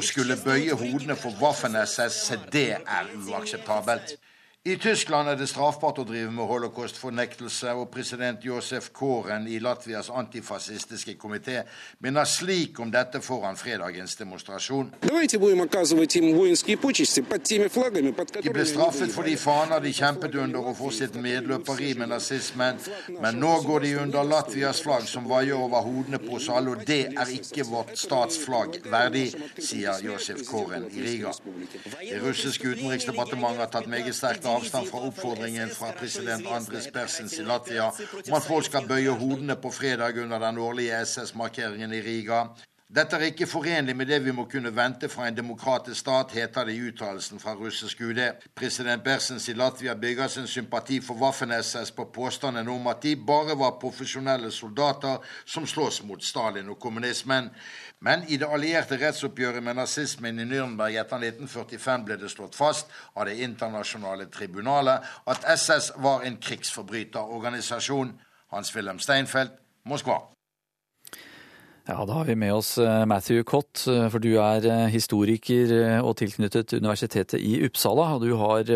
Å 0.00 0.06
skulle 0.08 0.38
bøye 0.40 0.78
hodene 0.80 1.18
for 1.20 1.36
Waffen-SS, 1.42 2.22
det 2.54 2.70
er 2.80 3.12
uakseptabelt. 3.28 4.16
I 4.64 4.76
Tyskland 4.76 5.26
er 5.26 5.34
det 5.34 5.48
straffbart 5.50 5.96
å 5.98 6.04
drive 6.06 6.30
med 6.30 6.46
holocaustfornektelse, 6.46 7.72
og 7.74 7.88
president 7.90 8.44
Josef 8.46 8.92
Koren 8.94 9.48
i 9.50 9.56
Latvias 9.58 10.06
antifascistiske 10.06 11.16
komité 11.18 11.64
minner 11.98 12.22
slik 12.30 12.78
om 12.78 12.86
dette 12.94 13.18
foran 13.26 13.58
fredagens 13.58 14.14
demonstrasjon. 14.20 14.92
De 15.02 15.10
ble 18.54 18.66
straffet 18.70 19.10
for 19.16 19.26
de 19.26 19.34
faner 19.46 19.82
de 19.82 19.92
kjempet 19.98 20.38
under 20.44 20.70
og 20.70 20.78
for 20.78 20.94
sitt 20.94 21.18
medløperi 21.18 21.98
med 21.98 22.12
nazismen, 22.14 22.78
men 23.18 23.42
nå 23.42 23.56
går 23.66 23.80
de 23.88 23.92
under 24.04 24.22
Latvias 24.30 24.84
flagg 24.86 25.10
som 25.10 25.26
vaier 25.26 25.58
over 25.58 25.82
hodene 25.88 26.22
på 26.22 26.38
oss 26.38 26.46
alle, 26.46 26.76
og 26.76 26.86
det 26.86 27.00
er 27.10 27.34
ikke 27.34 27.66
vårt 27.66 27.98
statsflagg 27.98 28.78
verdig, 28.86 29.26
sier 29.58 29.98
Josef 30.06 30.46
Koren 30.46 30.86
i 30.86 31.02
Riga. 31.02 31.34
Det 31.98 32.22
russiske 32.22 32.76
utenriksdepartementet 32.76 33.66
har 33.66 33.74
tatt 33.74 33.90
meget 33.90 34.14
sterkt 34.14 34.51
avstand 34.56 34.88
fra 34.90 35.00
oppfordringen 35.08 35.72
fra 35.74 35.92
president 35.96 36.46
Andres 36.46 36.90
Persens 36.94 37.38
i 37.38 37.46
Latvia 37.46 37.88
om 37.90 38.36
at 38.38 38.46
folk 38.46 38.68
skal 38.68 38.88
bøye 38.88 39.14
hodene 39.22 39.56
på 39.56 39.72
fredag 39.74 40.20
under 40.22 40.42
den 40.42 40.60
årlige 40.62 41.00
SS-markeringen 41.06 41.92
i 41.92 42.02
Riga. 42.04 42.44
Dette 42.92 43.16
er 43.16 43.30
ikke 43.30 43.46
forenlig 43.48 43.94
med 43.96 44.06
det 44.06 44.18
vi 44.20 44.32
må 44.36 44.42
kunne 44.52 44.68
vente 44.76 45.08
fra 45.08 45.24
en 45.24 45.36
demokratisk 45.36 46.00
stat, 46.00 46.34
heter 46.36 46.66
det 46.68 46.74
i 46.76 46.80
uttalelsen 46.90 47.40
fra 47.40 47.54
russisk 47.56 48.00
UD. 48.04 48.18
President 48.54 49.04
Bersens 49.04 49.46
i 49.48 49.54
Latvia 49.56 49.94
bygger 49.94 50.28
sin 50.28 50.46
sympati 50.46 50.98
for 51.00 51.14
Waffen-SS 51.14 51.94
på 51.96 52.04
påstanden 52.12 52.68
om 52.68 52.86
at 52.86 53.00
de 53.02 53.14
bare 53.16 53.56
var 53.58 53.78
profesjonelle 53.80 54.50
soldater 54.52 55.24
som 55.46 55.66
slåss 55.66 56.02
mot 56.04 56.24
Stalin 56.24 56.68
og 56.68 56.78
kommunismen. 56.78 57.48
Men 58.00 58.26
i 58.28 58.36
det 58.36 58.50
allierte 58.52 59.00
rettsoppgjøret 59.00 59.64
med 59.64 59.80
nazismen 59.80 60.44
i 60.44 60.44
Nürnberg 60.44 61.00
etter 61.00 61.24
1945 61.24 62.04
ble 62.04 62.20
det 62.20 62.30
slått 62.34 62.60
fast 62.60 62.92
av 63.16 63.24
Det 63.24 63.38
internasjonale 63.40 64.28
tribunalet 64.28 65.00
at 65.26 65.48
SS 65.56 65.92
var 65.96 66.28
en 66.28 66.36
krigsforbryterorganisasjon. 66.36 68.12
Hans-Wilhelm 68.52 68.98
Steinfeld, 68.98 69.56
Moskva. 69.88 70.20
Ja, 71.84 72.04
Da 72.06 72.12
har 72.12 72.24
vi 72.24 72.36
med 72.36 72.54
oss 72.54 72.78
Matthew 73.06 73.42
Cott, 73.42 73.80
for 73.84 74.22
du 74.22 74.36
er 74.38 74.86
historiker 74.86 75.72
og 76.04 76.14
tilknyttet 76.20 76.76
Universitetet 76.78 77.40
i 77.42 77.56
Uppsala. 77.66 78.04
Og 78.14 78.22
du 78.22 78.36
har 78.38 78.70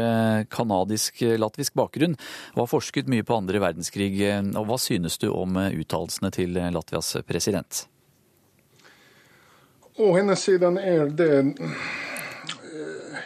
kanadisk-latvisk 0.50 1.76
bakgrunn 1.78 2.16
og 2.56 2.64
har 2.64 2.72
forsket 2.72 3.06
mye 3.06 3.22
på 3.22 3.38
andre 3.38 3.62
verdenskrig. 3.62 4.10
Og 4.58 4.66
Hva 4.66 4.78
synes 4.82 5.20
du 5.22 5.28
om 5.30 5.54
uttalelsene 5.54 6.32
til 6.34 6.58
Latvias 6.58 7.14
president? 7.28 7.86
Å 9.96 10.10
hennes 10.12 10.42
siden 10.42 10.74
er 10.76 11.06
det 11.08 11.30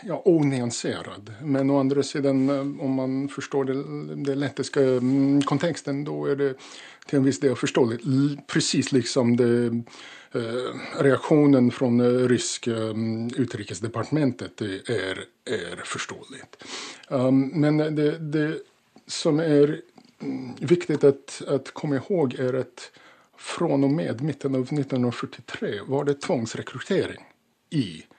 ja, 0.02 0.22
onyanserad. 0.24 1.34
Men 1.42 1.70
å 1.70 1.78
andra 1.78 2.02
sidan, 2.02 2.50
om 2.80 2.94
man 2.94 3.28
förstår 3.28 3.64
den, 3.64 4.24
den 4.24 4.40
lettiska 4.40 4.80
kontexten, 5.44 6.04
då 6.04 6.26
är 6.26 6.36
det 6.36 6.54
till 7.06 7.18
en 7.18 7.24
viss 7.24 7.40
del 7.40 7.56
förståeligt. 7.56 8.02
Precis 8.46 8.92
liksom 8.92 9.36
det, 9.36 9.66
eh, 10.34 11.02
reaktionen 11.02 11.70
från 11.70 11.98
det 11.98 12.28
ryska 12.28 12.76
utrikesdepartementet 13.36 14.60
är, 14.60 15.24
är 15.44 15.82
förståeligt. 15.84 16.64
Um, 17.08 17.48
men 17.48 17.76
det, 17.76 18.18
det 18.18 18.58
som 19.06 19.40
är 19.40 19.80
viktigt 20.60 21.04
att, 21.04 21.42
att 21.46 21.70
komma 21.70 21.96
ihåg 21.96 22.34
är 22.34 22.54
att 22.54 22.90
från 23.36 23.84
och 23.84 23.90
med 23.90 24.20
mitten 24.20 24.54
av 24.54 24.60
1943 24.60 25.80
var 25.86 26.04
det 26.04 26.14
tvångsrekrytering 26.14 27.24
i 27.70 28.04
eh, 28.04 28.16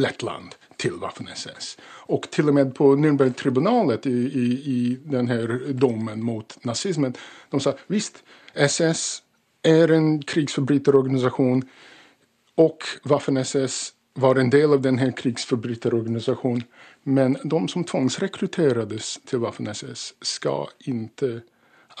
Lettland 0.00 0.54
til 0.80 0.96
Waffen-SS. 1.02 1.76
Og 2.08 2.28
til 2.32 2.48
og 2.48 2.56
med 2.56 2.74
på 2.74 2.92
Nürnbergtribunalet 2.96 4.06
i, 4.06 4.18
i, 4.26 4.46
i 4.74 4.80
denne 5.12 5.74
dommen 5.74 6.22
mot 6.24 6.56
nazismen, 6.64 7.16
de 7.52 7.60
sa 7.60 7.74
visst, 7.92 8.22
SS 8.54 9.22
er 9.64 9.92
en 9.92 10.22
krigsforbryterorganisasjon, 10.22 11.64
og 12.60 12.84
Waffen-SS 13.08 13.92
var 14.20 14.40
en 14.40 14.50
del 14.50 14.74
av 14.74 14.82
denne 14.84 15.12
krigsforbryterorganisasjonen. 15.16 16.64
Men 17.04 17.36
de 17.44 17.60
som 17.68 17.84
tvångsrekryterades 17.84 19.18
til 19.28 19.44
Waffen-SS 19.44 20.12
skal 20.26 20.68
ikke 20.84 21.40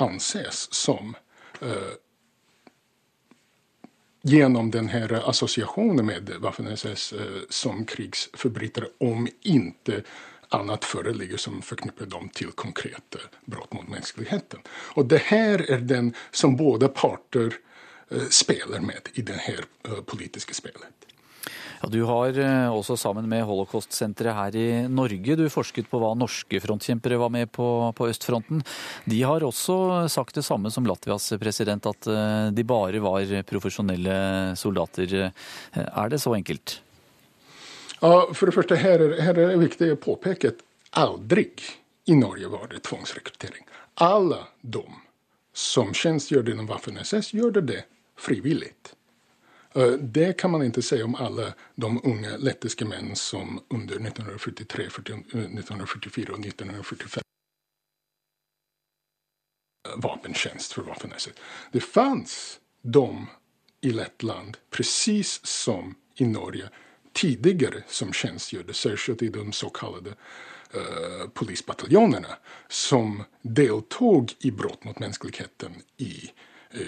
anses 0.00 0.66
som 0.74 1.14
eh, 1.62 1.94
genom 4.22 4.70
den 4.70 4.88
här 4.88 5.28
associationen 5.28 6.06
med 6.06 6.30
Waffen-SS 6.40 7.12
eh, 7.12 7.42
som 7.48 7.84
krigsförbrytare 7.84 8.86
om 8.98 9.28
inte 9.42 10.02
annat 10.48 10.84
föreligger 10.84 11.36
som 11.36 11.62
förknippar 11.62 12.06
dem 12.06 12.28
till 12.28 12.50
konkreta 12.50 13.18
brott 13.44 13.72
mot 13.72 13.88
mänskligheten. 13.88 14.60
Och 14.68 15.06
det 15.06 15.22
här 15.22 15.70
är 15.70 15.78
den 15.78 16.14
som 16.30 16.56
båda 16.56 16.88
parter 16.88 17.54
eh, 18.10 18.22
spelar 18.30 18.80
med 18.80 19.08
i 19.14 19.22
det 19.22 19.32
här 19.32 19.64
eh, 19.84 19.94
politiska 19.94 20.54
spelet. 20.54 21.09
Ja, 21.80 21.88
du 21.88 22.02
har 22.04 22.36
også 22.74 22.96
sammen 23.00 23.24
med 23.30 23.46
Holocaust-senteret 23.48 24.36
her 24.36 24.56
i 24.60 24.66
Norge 24.92 25.36
du 25.38 25.46
forsket 25.52 25.88
på 25.88 26.00
hva 26.02 26.12
norske 26.18 26.60
frontkjempere 26.60 27.16
var 27.20 27.32
med 27.32 27.48
på 27.56 27.68
på 27.96 28.08
østfronten. 28.10 28.60
De 29.08 29.22
har 29.24 29.44
også 29.46 30.06
sagt 30.12 30.36
det 30.36 30.44
samme 30.44 30.68
som 30.70 30.84
Latvias 30.84 31.32
president, 31.40 31.88
at 31.88 32.10
de 32.52 32.64
bare 32.68 33.00
var 33.00 33.32
profesjonelle 33.48 34.20
soldater. 34.60 35.32
Er 35.72 36.12
det 36.12 36.20
så 36.20 36.36
enkelt? 36.36 36.80
Ja, 38.00 38.28
for 38.32 38.48
det 38.48 38.54
første, 38.56 38.76
her 38.80 39.00
er, 39.00 39.16
her 39.20 39.36
er 39.36 39.52
det 39.52 39.60
viktig 39.60 39.90
å 39.92 40.00
påpeke 40.00 40.54
at 40.54 40.62
aldri 41.00 41.48
i 42.08 42.16
Norge 42.16 42.48
var 42.52 42.70
det 42.72 42.84
tvangsrekruttering. 42.88 43.66
Alle 44.00 44.44
de 44.60 44.84
som 45.52 45.92
tjenestegjør 45.92 46.52
gjennom 46.52 46.68
Waffen-SS 46.70 47.34
gjør 47.36 47.60
det 47.60 47.82
frivillig. 48.20 48.72
Eh, 49.74 49.92
det 49.92 50.32
kan 50.32 50.50
man 50.50 50.62
ikke 50.62 50.82
si 50.82 51.02
om 51.02 51.14
alle 51.14 51.52
de 51.74 51.90
unge 52.04 52.36
lettiske 52.38 52.84
menn 52.84 53.16
som 53.16 53.60
under 53.68 54.00
1943, 54.00 54.86
1944 54.86 56.32
og 56.32 56.46
1945 56.46 57.26
vapentjänst 59.96 60.72
for 60.72 60.82
Waffen-SS. 60.82 61.28
Det 61.72 61.80
fanns 61.80 62.60
de 62.82 63.26
i 63.80 63.90
Lettland, 63.90 64.56
precis 64.70 65.46
som 65.46 65.94
i 66.14 66.24
Norge, 66.24 66.68
tidligere 67.12 67.82
som 67.88 68.12
tjänstgjorde, 68.12 68.74
särskilt 68.74 69.22
i 69.22 69.28
de 69.28 69.52
så 69.52 69.70
kallade 69.70 70.10
uh, 70.10 71.28
polisbataljonerna, 71.34 72.36
som 72.68 73.22
deltog 73.42 74.32
i 74.38 74.50
brott 74.50 74.84
mot 74.84 74.98
mänskligheten 74.98 75.82
i 75.96 76.30
uh, 76.74 76.80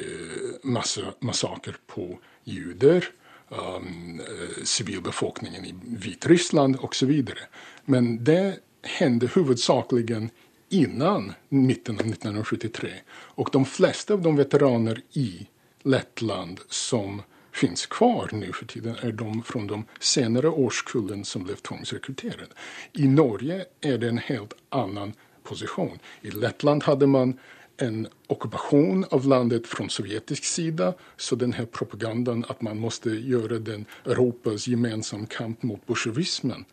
massakrer 0.63 1.15
massaker 1.19 1.77
på 1.87 2.19
juder, 2.45 3.09
um, 3.49 4.21
uh, 4.21 4.65
civilbefolkningen 4.65 5.65
i 5.65 5.75
Vitryssland 5.85 6.77
osv. 6.81 7.23
Men 7.85 8.25
det 8.25 8.59
hände 8.83 9.27
huvudsakligen 9.27 10.31
innan 10.69 11.33
mitten 11.49 11.95
av 11.95 12.07
1973. 12.07 12.91
Och 13.11 13.49
de 13.53 13.65
flesta 13.65 14.15
av 14.15 14.23
de 14.23 14.37
veteraner 14.37 15.03
i 15.13 15.47
Lettland 15.83 16.61
som 16.69 17.23
finns 17.53 17.87
kvar 17.87 18.29
nu 18.33 18.53
för 18.53 18.67
tiden 18.67 18.97
är 19.03 19.13
de 19.13 19.43
från 19.43 19.67
de 19.67 19.85
senare 20.01 20.49
årskullen 20.49 21.25
som 21.25 21.45
blev 21.45 21.55
tvångsrekryterade. 21.55 22.53
I 22.93 23.09
Norge 23.09 23.65
är 23.81 23.99
det 23.99 24.09
en 24.09 24.19
helt 24.19 24.55
annan 24.69 25.13
position. 25.43 25.99
I 26.21 26.31
Lettland 26.31 26.83
hade 26.83 27.07
man 27.07 27.39
en 27.77 28.09
okkupasjon 28.33 29.05
av 29.11 29.27
landet 29.27 29.67
fra 29.67 29.89
sovjetisk 29.89 30.45
sida. 30.45 30.93
Så 31.17 31.37
den 31.37 31.55
propagandaen 31.73 32.45
at 32.49 32.63
man 32.63 32.81
måtte 32.83 33.15
gjøre 33.15 33.59
den 33.59 33.87
Europas 34.05 34.69
gemensam 34.69 35.27
kamp 35.27 35.63
mot 35.63 35.87
bolsjevismen 35.87 36.67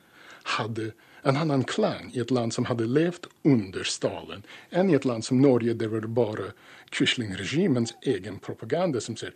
hadde 0.57 0.91
en 1.23 1.37
annen 1.37 1.63
klang 1.63 2.11
i 2.13 2.21
et 2.23 2.31
land 2.31 2.53
som 2.55 2.65
hadde 2.69 2.87
levd 2.87 3.27
under 3.43 3.83
Stalin, 3.83 4.45
enn 4.71 4.89
i 4.89 4.95
et 4.95 5.05
land 5.05 5.25
som 5.27 5.41
Norge, 5.41 5.75
der 5.75 5.91
var 5.91 6.05
det 6.05 6.13
bare 6.15 6.51
Quisling-regimens 6.95 7.93
egen 8.07 8.39
propaganda 8.39 9.01
som 9.03 9.17
sier 9.19 9.35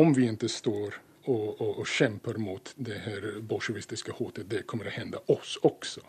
om 0.00 0.14
vi 0.16 0.26
ikke 0.30 0.48
står 0.48 0.96
og, 1.26 1.60
og, 1.60 1.80
og, 1.80 1.86
kjemper 1.88 2.38
mot 2.40 2.72
det 2.76 2.98
her 3.04 3.26
bolsjevistiske 3.46 4.14
hotet, 4.18 4.48
det 4.50 4.64
kommer 4.70 4.88
å 4.88 4.94
hende 4.94 5.20
oss 5.32 5.56
også. 5.66 6.04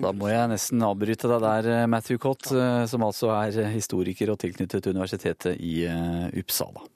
Da 0.00 0.12
må 0.16 0.30
jeg 0.32 0.52
nesten 0.54 0.84
avbryte 0.86 1.30
deg 1.30 1.44
der, 1.44 1.86
Matthew 1.90 2.20
Cott, 2.22 2.50
eh, 2.52 2.84
som 2.90 3.04
altså 3.06 3.32
er 3.36 3.72
historiker 3.74 4.32
og 4.32 4.40
tilknyttet 4.40 4.90
universitetet 4.90 5.58
i 5.60 5.82
eh, 5.88 6.28
Uppsala. 6.40 6.88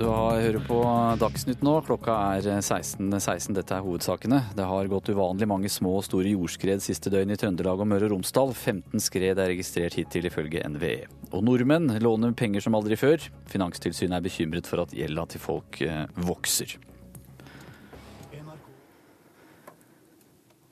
Du 0.00 0.06
hører 0.08 0.62
på 0.64 0.78
Dagsnytt 1.20 1.60
nå. 1.60 1.74
Klokka 1.84 2.14
er 2.38 2.46
16.16. 2.62 3.10
16. 3.20 3.56
Dette 3.58 3.74
er 3.76 3.84
hovedsakene. 3.84 4.38
Det 4.56 4.64
har 4.64 4.88
gått 4.88 5.10
uvanlig 5.12 5.44
mange 5.50 5.68
små 5.68 5.98
og 5.98 6.06
store 6.06 6.32
jordskred 6.32 6.80
siste 6.80 7.12
døgn 7.12 7.34
i 7.34 7.36
Trøndelag 7.36 7.82
og 7.84 7.90
Møre 7.90 8.08
og 8.08 8.14
Romsdal. 8.14 8.54
15 8.56 8.96
skred 9.04 9.36
er 9.36 9.52
registrert 9.52 9.98
hittil, 10.00 10.30
ifølge 10.30 10.64
NVE. 10.72 11.04
Og 11.36 11.44
nordmenn 11.44 11.98
låner 12.00 12.32
penger 12.32 12.64
som 12.64 12.80
aldri 12.80 12.96
før. 12.96 13.28
Finanstilsynet 13.52 14.16
er 14.16 14.24
bekymret 14.24 14.72
for 14.72 14.86
at 14.86 14.96
gjelda 14.96 15.28
til 15.28 15.44
folk 15.44 15.82
eh, 15.84 16.06
vokser. 16.24 16.78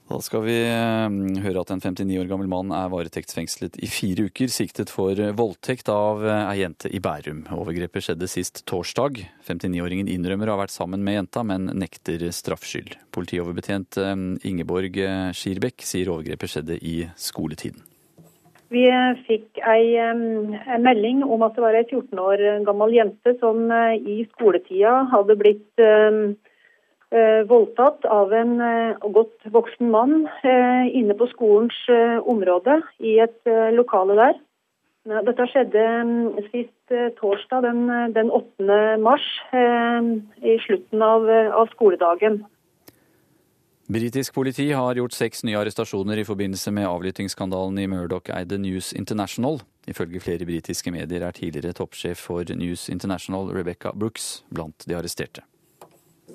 Da 0.08 0.16
skal 0.24 0.40
vi 0.46 0.54
eh, 0.64 1.16
høre 1.44 1.60
at 1.60 1.70
en 1.74 1.82
59 1.82 2.14
år 2.22 2.28
gammel 2.30 2.48
mann 2.48 2.70
er 2.72 2.88
varetektsfengslet 2.88 3.76
i 3.84 3.90
fire 3.92 4.24
uker, 4.30 4.48
siktet 4.48 4.88
for 4.88 5.12
eh, 5.20 5.34
voldtekt 5.36 5.90
av 5.92 6.24
eh, 6.24 6.46
ei 6.48 6.62
jente 6.62 6.88
i 6.88 7.00
Bærum. 7.04 7.42
Overgrepet 7.52 8.06
skjedde 8.06 8.30
sist 8.32 8.62
torsdag. 8.70 9.20
59-åringen 9.44 10.08
innrømmer 10.08 10.48
å 10.48 10.56
ha 10.56 10.62
vært 10.62 10.72
sammen 10.72 11.04
med 11.04 11.18
jenta, 11.18 11.44
men 11.44 11.68
nekter 11.76 12.24
straffskyld. 12.32 12.96
Politioverbetjent 13.12 14.00
Ingeborg 14.48 14.96
Skirbekk 15.36 15.84
sier 15.84 16.08
overgrepet 16.14 16.54
skjedde 16.54 16.80
i 16.80 16.96
skoletiden. 17.20 17.84
Vi 18.72 18.84
fikk 19.24 19.60
ei, 19.64 19.96
melding 20.84 21.22
om 21.24 21.44
at 21.44 21.56
det 21.56 21.64
var 21.64 21.76
ei 21.76 21.86
14 21.86 22.20
år 22.20 22.42
gammel 22.68 22.96
jente 22.96 23.32
som 23.40 23.64
i 23.96 24.20
skoletida 24.34 25.02
hadde 25.12 25.36
blitt 25.40 25.68
Eh, 25.88 26.47
voldtatt 27.48 28.04
av 28.04 28.32
en 28.36 28.60
eh, 28.60 29.06
godt 29.14 29.46
voksen 29.54 29.88
mann 29.90 30.26
eh, 30.42 30.90
inne 30.92 31.16
på 31.16 31.28
skolens 31.32 31.76
område 32.28 32.82
i 33.00 33.18
et 33.24 33.48
lokale 33.72 34.18
der. 34.18 34.36
Dette 35.24 35.46
skjedde 35.48 35.82
mm, 36.04 36.50
sist 36.52 36.92
torsdag 37.16 37.64
den, 37.64 37.86
den 38.12 38.28
8. 38.34 38.98
mars, 39.00 39.24
i 40.44 40.58
slutten 40.66 41.00
av, 41.04 41.24
av 41.56 41.70
skoledagen. 41.72 42.42
Britisk 43.88 44.34
politi 44.36 44.66
har 44.76 44.98
gjort 45.00 45.16
seks 45.16 45.46
nye 45.48 45.56
arrestasjoner 45.56 46.20
i 46.20 46.26
forbindelse 46.28 46.74
med 46.76 46.90
avlyttingsskandalen 46.90 47.78
i 47.80 47.86
Murdoch-eide 47.88 48.58
News 48.60 48.92
International. 48.92 49.62
Ifølge 49.88 50.20
flere 50.20 50.44
britiske 50.44 50.92
medier 50.92 51.24
er 51.24 51.32
tidligere 51.32 51.72
toppsjef 51.72 52.20
for 52.28 52.44
News 52.52 52.90
International 52.92 53.48
Rebecca 53.48 53.94
Brooks 53.96 54.42
blant 54.52 54.84
de 54.84 54.98
arresterte. 54.98 55.46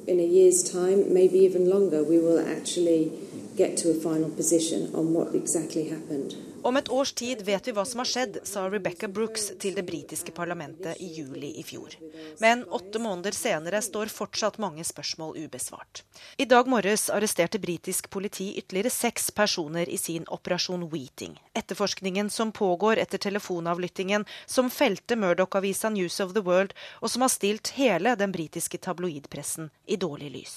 In 0.08 0.20
a 0.20 0.26
year's 0.26 0.64
time, 0.64 1.14
maybe 1.14 1.40
even 1.40 1.70
longer, 1.70 2.04
we 2.04 2.20
will 2.20 2.40
actually 2.40 3.12
get 3.56 3.78
to 3.78 3.92
a 3.92 3.94
final 3.94 4.30
position 4.30 4.94
on 4.96 5.14
what 5.14 5.34
exactly 5.36 5.90
happened. 5.90 6.36
Om 6.64 6.78
et 6.78 6.90
års 6.90 7.12
tid 7.14 7.42
vet 7.42 7.68
vi 7.68 7.72
hva 7.76 7.84
som 7.86 8.00
har 8.00 8.08
skjedd, 8.08 8.38
sa 8.48 8.62
Rebecca 8.72 9.08
Brooks 9.12 9.50
til 9.60 9.76
det 9.76 9.84
britiske 9.84 10.32
parlamentet 10.32 11.02
i 11.04 11.10
juli 11.12 11.50
i 11.60 11.64
fjor. 11.68 11.98
Men 12.40 12.64
åtte 12.64 13.02
måneder 13.04 13.36
senere 13.36 13.82
står 13.84 14.12
fortsatt 14.14 14.62
mange 14.64 14.86
spørsmål 14.88 15.36
ubesvart. 15.44 16.06
I 16.40 16.48
dag 16.48 16.70
morges 16.72 17.10
arresterte 17.12 17.60
britisk 17.60 18.08
politi 18.10 18.54
ytterligere 18.62 18.94
seks 18.96 19.28
personer 19.36 19.90
i 19.92 20.00
sin 20.00 20.24
Operasjon 20.32 20.88
Wheating. 20.94 21.36
Etterforskningen 21.54 22.30
som 22.30 22.54
pågår 22.56 23.02
etter 23.04 23.20
telefonavlyttingen 23.28 24.24
som 24.46 24.72
felte 24.72 25.20
Murdoch-avisa 25.20 25.92
News 25.92 26.20
of 26.24 26.32
the 26.34 26.46
World, 26.48 26.72
og 27.02 27.12
som 27.12 27.28
har 27.28 27.34
stilt 27.34 27.76
hele 27.76 28.16
den 28.16 28.32
britiske 28.32 28.80
tabloidpressen 28.80 29.68
i 29.86 30.00
dårlig 30.00 30.32
lys. 30.38 30.56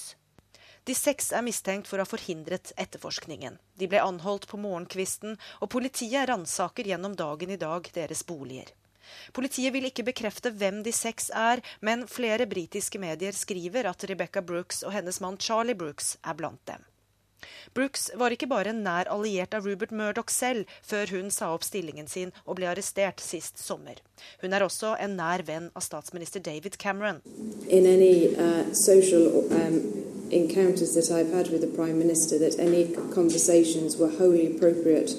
De 0.87 0.95
seks 0.95 1.33
er 1.35 1.43
mistenkt 1.43 1.89
for 1.89 1.99
å 1.99 2.05
ha 2.05 2.07
forhindret 2.07 2.71
etterforskningen. 2.79 3.57
De 3.75 3.89
ble 3.91 3.99
anholdt 3.99 4.47
på 4.47 4.59
morgenkvisten, 4.63 5.35
og 5.59 5.71
politiet 5.73 6.29
ransaker 6.29 6.87
gjennom 6.87 7.17
dagen 7.19 7.51
i 7.51 7.59
dag 7.59 7.89
deres 7.97 8.23
boliger. 8.27 8.71
Politiet 9.35 9.73
vil 9.75 9.87
ikke 9.89 10.05
bekrefte 10.07 10.51
hvem 10.55 10.81
de 10.83 10.93
seks 10.95 11.29
er, 11.35 11.63
men 11.83 12.07
flere 12.11 12.47
britiske 12.47 12.99
medier 13.03 13.35
skriver 13.35 13.87
at 13.91 14.07
Rebecca 14.07 14.43
Brooks 14.43 14.83
og 14.87 14.95
hennes 14.95 15.19
mann 15.23 15.39
Charlie 15.43 15.75
Brooks 15.75 16.15
er 16.23 16.39
blant 16.39 16.63
dem. 16.71 16.83
Brooks 17.73 18.09
var 18.15 18.33
ikke 18.33 18.49
bare 18.49 18.73
en 18.73 18.83
nær 18.85 19.09
alliert 19.13 19.53
av 19.53 19.67
Rupert 19.67 19.91
Murdoch 19.91 20.31
selv 20.33 20.65
før 20.85 21.13
hun 21.15 21.31
sa 21.33 21.51
opp 21.53 21.65
stillingen 21.67 22.09
sin 22.11 22.33
og 22.45 22.57
ble 22.59 22.69
arrestert 22.71 23.21
sist 23.23 23.61
sommer. 23.61 24.01
Hun 24.41 24.53
er 24.53 24.65
også 24.65 24.95
en 25.01 25.15
nær 25.19 25.45
venn 25.47 25.69
av 25.75 25.85
statsminister 25.85 26.43
David 26.43 26.77
Cameron. 26.81 27.21
Any, 27.69 28.33
uh, 28.35 28.73
social, 28.73 29.43
um, 29.51 29.81
encounters 30.31 30.93
that 30.95 31.11
I've 31.11 31.31
had 31.31 31.49
with 31.51 31.61
the 31.61 31.73
Prime 31.75 31.99
Minister, 31.99 32.37
that 32.39 32.59
any 32.59 32.93
conversations 33.13 33.97
were 33.97 34.09
wholly 34.09 34.47
appropriate. 34.55 35.15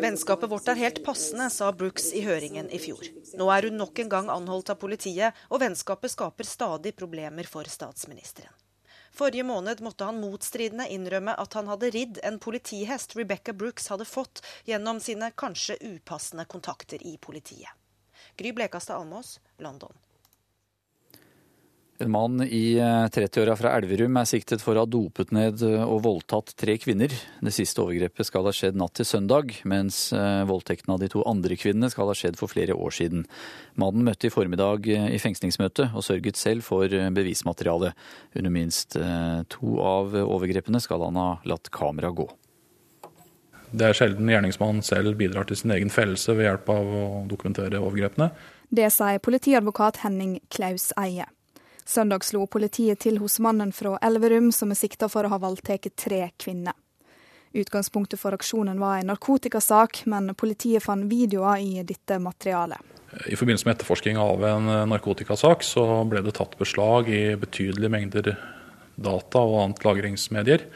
Vennskapet 0.00 0.50
vårt 0.50 0.68
er 0.68 0.78
helt 0.80 1.02
passende, 1.04 1.50
sa 1.50 1.72
Brooks 1.72 2.12
i 2.16 2.22
høringen 2.24 2.70
i 2.72 2.78
fjor. 2.80 3.04
Nå 3.36 3.50
er 3.52 3.68
hun 3.68 3.76
nok 3.80 3.98
en 4.00 4.12
gang 4.12 4.30
anholdt 4.32 4.72
av 4.72 4.78
politiet, 4.80 5.36
og 5.50 5.60
vennskapet 5.60 6.14
skaper 6.14 6.48
stadig 6.48 6.94
problemer 6.96 7.48
for 7.50 7.68
statsministeren. 7.68 8.59
Forrige 9.10 9.44
måned 9.44 9.80
måtte 9.80 10.06
han 10.06 10.20
motstridende 10.22 10.86
innrømme 10.88 11.34
at 11.34 11.54
han 11.58 11.68
hadde 11.68 11.90
ridd 11.90 12.20
en 12.24 12.38
politihest 12.42 13.16
Rebecca 13.18 13.52
Brooks 13.52 13.90
hadde 13.92 14.06
fått 14.08 14.42
gjennom 14.68 15.00
sine 15.02 15.32
kanskje 15.34 15.76
upassende 15.82 16.44
kontakter 16.44 17.02
i 17.06 17.16
politiet. 17.18 17.74
Gry 18.36 18.52
Blekastad 18.52 19.00
Almås, 19.00 19.40
London. 19.58 19.92
En 22.00 22.10
mann 22.10 22.40
i 22.42 22.80
30-åra 23.12 23.52
fra 23.60 23.74
Elverum 23.76 24.14
er 24.16 24.28
siktet 24.28 24.62
for 24.64 24.72
å 24.72 24.86
ha 24.86 24.88
dopet 24.88 25.34
ned 25.36 25.60
og 25.60 25.98
voldtatt 26.06 26.54
tre 26.56 26.78
kvinner. 26.80 27.12
Det 27.44 27.52
siste 27.52 27.82
overgrepet 27.82 28.24
skal 28.24 28.46
ha 28.48 28.52
skjedd 28.56 28.78
natt 28.80 28.94
til 28.96 29.04
søndag, 29.04 29.52
mens 29.68 29.98
eh, 30.16 30.40
voldtekten 30.48 30.94
av 30.94 31.02
de 31.02 31.10
to 31.12 31.20
andre 31.28 31.58
kvinnene 31.60 31.90
skal 31.92 32.08
ha 32.08 32.14
skjedd 32.16 32.38
for 32.40 32.48
flere 32.48 32.72
år 32.72 32.94
siden. 32.96 33.26
Mannen 33.76 34.06
møtte 34.06 34.30
i 34.30 34.32
formiddag 34.32 34.88
eh, 34.88 35.10
i 35.12 35.18
fengslingsmøte 35.20 35.90
og 35.92 36.06
sørget 36.06 36.40
selv 36.40 36.64
for 36.64 36.88
bevismaterialet. 36.88 37.18
bevismateriale. 37.20 37.90
Under 38.40 38.54
minst 38.54 38.96
to 39.52 39.74
av 39.84 40.14
overgrepene 40.22 40.80
skal 40.80 41.04
han 41.04 41.18
ha 41.20 41.28
latt 41.44 41.68
kamera 41.74 42.08
gå. 42.16 42.24
Det 43.70 43.90
er 43.90 43.98
sjelden 43.98 44.30
gjerningsmannen 44.30 44.80
selv 44.86 45.18
bidrar 45.20 45.44
til 45.46 45.60
sin 45.60 45.74
egen 45.76 45.92
fellelse 45.92 46.32
ved 46.38 46.48
hjelp 46.48 46.72
av 46.72 46.94
å 47.02 47.04
dokumentere 47.28 47.82
overgrepene. 47.82 48.30
Det 48.70 48.88
sier 48.94 49.20
politiadvokat 49.22 50.00
Henning 50.06 50.38
Klaus 50.48 50.94
Eie. 50.96 51.28
Søndag 51.90 52.22
slo 52.22 52.44
politiet 52.46 53.00
til 53.02 53.16
hos 53.18 53.40
mannen 53.42 53.72
fra 53.74 53.96
Elverum 54.06 54.52
som 54.54 54.70
er 54.70 54.78
sikta 54.78 55.08
for 55.10 55.26
å 55.26 55.30
ha 55.32 55.38
voldtatt 55.42 55.88
tre 55.98 56.20
kvinner. 56.38 56.76
Utgangspunktet 57.50 58.20
for 58.20 58.36
aksjonen 58.36 58.78
var 58.78 59.00
en 59.00 59.10
narkotikasak, 59.10 60.04
men 60.06 60.30
politiet 60.38 60.84
fant 60.84 61.08
videoer 61.10 61.58
i 61.58 61.82
dette 61.82 62.20
materialet. 62.22 62.78
I 63.26 63.34
forbindelse 63.34 63.66
med 63.66 63.74
etterforsking 63.74 64.20
av 64.22 64.44
en 64.46 64.70
narkotikasak 64.92 65.66
så 65.66 65.88
ble 66.06 66.22
det 66.22 66.36
tatt 66.38 66.54
beslag 66.60 67.10
i 67.10 67.34
betydelige 67.34 67.90
mengder 67.90 68.30
data 68.94 69.42
og 69.42 69.58
annet 69.64 69.82
lagringsmedier 69.88 70.68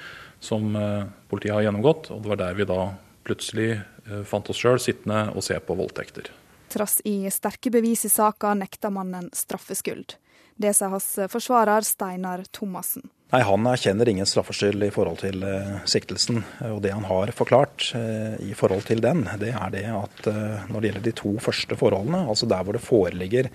som 0.42 0.74
eh, 0.74 1.07
politiet 1.31 1.55
har 1.55 1.68
gjennomgått. 1.68 2.11
og 2.11 2.27
Det 2.27 2.35
var 2.35 2.42
der 2.42 2.59
vi 2.59 2.66
da 2.72 2.81
plutselig 3.22 3.70
eh, 3.77 4.27
fant 4.27 4.50
oss 4.50 4.59
sjøl 4.59 4.83
sittende 4.83 5.29
og 5.31 5.46
se 5.46 5.62
på 5.62 5.79
voldtekter. 5.79 6.35
Trass 6.74 6.98
i 7.07 7.20
sterke 7.31 7.70
bevis 7.70 8.03
i 8.03 8.11
saka 8.11 8.57
nekta 8.59 8.90
mannen 8.90 9.31
straffskyld. 9.31 10.18
Det 10.57 10.75
sa 10.77 10.88
hans 10.93 11.07
forsvarer 11.31 11.87
Steinar 11.87 12.45
Thomassen. 12.55 13.09
Nei, 13.35 13.40
Han 13.43 13.67
erkjenner 13.67 14.09
ingen 14.09 14.29
straffskyld 14.29 14.85
i 14.87 14.93
forhold 14.95 15.19
til 15.25 15.43
uh, 15.43 15.81
siktelsen. 15.90 16.45
Og 16.69 16.83
Det 16.85 16.93
han 16.95 17.07
har 17.09 17.33
forklart 17.35 17.90
i 18.38 18.53
forhold 18.55 18.87
til 18.87 19.03
den, 19.03 19.25
det 19.40 19.51
er 19.51 19.73
det 19.75 19.87
at 19.90 20.29
når 20.71 20.81
det 20.81 20.90
gjelder 20.90 21.07
de 21.09 21.14
to 21.19 21.33
første 21.43 21.77
forholdene, 21.77 22.29
altså 22.29 22.47
der 22.47 22.62
hvor 22.62 22.77
det 22.77 22.85
foreligger 22.85 23.51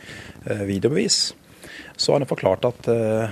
videobevis, 0.67 1.33
så 1.95 2.11
har 2.11 2.19
han 2.19 2.27
forklart 2.27 2.65
at 2.65 2.87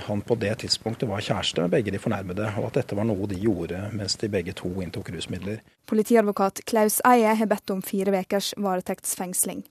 han 0.06 0.20
på 0.24 0.36
det 0.40 0.54
tidspunktet 0.62 1.08
var 1.08 1.24
kjæreste 1.24 1.64
med 1.64 1.72
begge 1.72 1.92
de 1.92 2.00
fornærmede, 2.00 2.50
og 2.60 2.68
at 2.68 2.80
dette 2.80 2.96
var 2.96 3.08
noe 3.08 3.28
de 3.28 3.38
gjorde 3.40 3.80
mens 3.92 4.16
de 4.20 4.30
begge 4.32 4.54
to 4.56 4.70
inntok 4.84 5.10
rusmidler. 5.12 5.60
Politiadvokat 5.88 6.62
Klaus 6.68 7.00
Eie 7.08 7.34
har 7.34 7.50
bedt 7.50 7.72
om 7.72 7.82
fire 7.82 8.12
ukers 8.14 8.54
varetektsfengsling. 8.56 9.64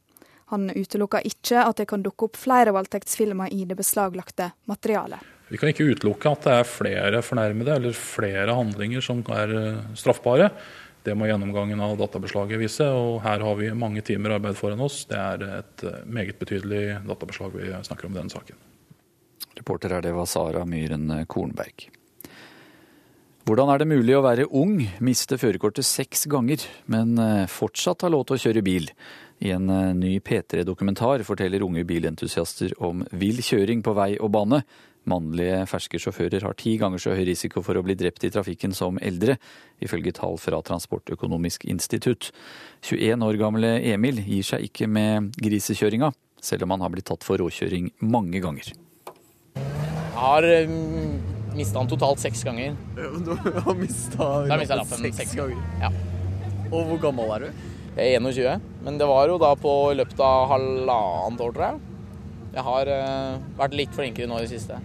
Han 0.53 0.69
utelukker 0.71 1.25
ikke 1.27 1.63
at 1.67 1.81
det 1.81 1.87
kan 1.89 2.03
dukke 2.05 2.29
opp 2.29 2.39
flere 2.39 2.71
voldtektsfilmer 2.75 3.51
i 3.53 3.65
det 3.67 3.75
beslaglagte 3.75 4.51
materialet. 4.71 5.33
Vi 5.47 5.59
kan 5.59 5.71
ikke 5.71 5.87
utelukke 5.91 6.31
at 6.31 6.43
det 6.43 6.55
er 6.57 6.67
flere 6.67 7.21
fornærmede 7.23 7.75
eller 7.79 7.95
flere 7.95 8.55
handlinger 8.55 9.03
som 9.03 9.23
er 9.35 9.53
eh, 9.55 9.81
straffbare. 9.95 10.49
Det 11.07 11.15
må 11.15 11.29
gjennomgangen 11.29 11.79
av 11.79 11.93
databeslaget 11.99 12.59
vise, 12.59 12.87
og 12.91 13.21
her 13.23 13.43
har 13.43 13.59
vi 13.59 13.69
mange 13.71 14.03
timer 14.03 14.35
arbeid 14.35 14.57
foran 14.59 14.83
oss. 14.83 15.05
Det 15.07 15.19
er 15.19 15.45
et 15.61 15.85
eh, 15.87 16.01
meget 16.03 16.39
betydelig 16.39 16.97
databeslag 17.07 17.55
vi 17.55 17.71
snakker 17.87 18.09
om 18.09 18.15
i 18.15 18.19
denne 18.19 18.33
saken. 18.33 18.59
Reporter 19.57 19.95
er 19.95 20.03
det 20.03 20.15
var 20.15 20.27
Sara 20.29 20.65
Myhren 20.67 21.23
Kornberg. 21.31 21.87
Hvordan 23.47 23.69
er 23.71 23.79
det 23.79 23.87
mulig 23.87 24.11
å 24.11 24.25
være 24.25 24.49
ung, 24.59 24.81
miste 24.99 25.37
førerkortet 25.39 25.87
seks 25.87 26.25
ganger, 26.27 26.65
men 26.91 27.15
eh, 27.15 27.45
fortsatt 27.47 28.03
ha 28.03 28.11
lov 28.11 28.25
til 28.27 28.35
å 28.35 28.41
kjøre 28.43 28.63
bil? 28.65 28.89
I 29.39 29.51
en 29.53 29.69
eh, 29.69 29.93
ny 29.93 30.17
P3-dokumentar 30.19 31.23
forteller 31.27 31.65
unge 31.65 31.83
bilentusiaster 31.85 32.73
om 32.83 33.03
vill 33.11 33.41
kjøring 33.43 33.83
på 33.85 33.93
vei 33.97 34.15
og 34.17 34.31
bane. 34.33 34.63
Mannlige 35.07 35.61
ferske 35.71 35.99
sjåfører 36.01 36.43
har 36.43 36.55
ti 36.59 36.73
ganger 36.81 36.99
så 36.99 37.13
høy 37.15 37.23
risiko 37.29 37.61
for 37.63 37.79
å 37.79 37.83
bli 37.85 37.95
drept 37.95 38.25
i 38.27 38.31
trafikken 38.33 38.73
som 38.75 38.97
eldre, 38.99 39.37
ifølge 39.79 40.11
tall 40.17 40.35
fra 40.41 40.59
Transportøkonomisk 40.65 41.63
institutt. 41.71 42.33
21 42.83 43.23
år 43.23 43.39
gamle 43.39 43.71
Emil 43.93 44.19
gir 44.25 44.43
seg 44.43 44.67
ikke 44.67 44.89
med 44.91 45.31
grisekjøringa, 45.39 46.11
selv 46.43 46.67
om 46.67 46.75
han 46.75 46.83
har 46.83 46.91
blitt 46.91 47.07
tatt 47.07 47.23
for 47.23 47.39
råkjøring 47.39 47.93
mange 48.03 48.43
ganger. 48.43 48.73
Jeg 49.55 50.17
har 50.17 50.49
um, 50.65 51.15
mista 51.55 51.79
den 51.79 51.93
totalt 51.93 52.19
seks 52.19 52.43
ganger. 52.43 52.75
Du 52.97 53.31
har 53.37 53.79
mista 53.79 54.31
lappen 54.49 55.11
seks 55.13 55.37
ganger? 55.37 55.61
Ja. 55.79 55.93
Og 56.67 56.81
hvor 56.89 56.99
gammel 57.07 57.31
er 57.37 57.47
du? 57.47 57.65
Jeg 57.97 58.17
er 58.17 58.21
21, 58.21 58.59
men 58.87 58.95
det 58.95 59.07
var 59.09 59.27
jo 59.27 59.35
da 59.35 59.49
på 59.59 59.71
løpet 59.99 60.21
av 60.23 60.45
halvannet 60.53 61.41
år, 61.43 61.49
tror 61.57 61.63
jeg. 61.65 61.79
Jeg 62.53 62.63
har 62.63 62.89
uh, 62.89 63.41
vært 63.59 63.73
litt 63.75 63.91
flinkere 63.93 64.29
nå 64.31 64.37
i 64.39 64.45
det 64.45 64.53
siste. 64.55 64.77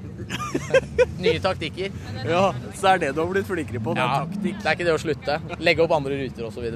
Nye 1.22 1.38
taktikker. 1.40 1.94
Ja, 2.26 2.48
Så 2.74 2.90
er 2.90 2.98
det 2.98 3.12
du 3.14 3.20
har 3.22 3.30
blitt 3.30 3.46
flinkere 3.46 3.78
på? 3.78 3.94
Det 3.94 4.02
ja, 4.02 4.24
taktikk? 4.26 4.58
Det 4.58 4.66
er 4.66 4.76
ikke 4.76 4.88
det 4.88 4.96
å 4.96 5.00
slutte. 5.04 5.36
Legge 5.62 5.84
opp 5.86 5.94
andre 5.94 6.18
ruter 6.18 6.48
osv. 6.48 6.66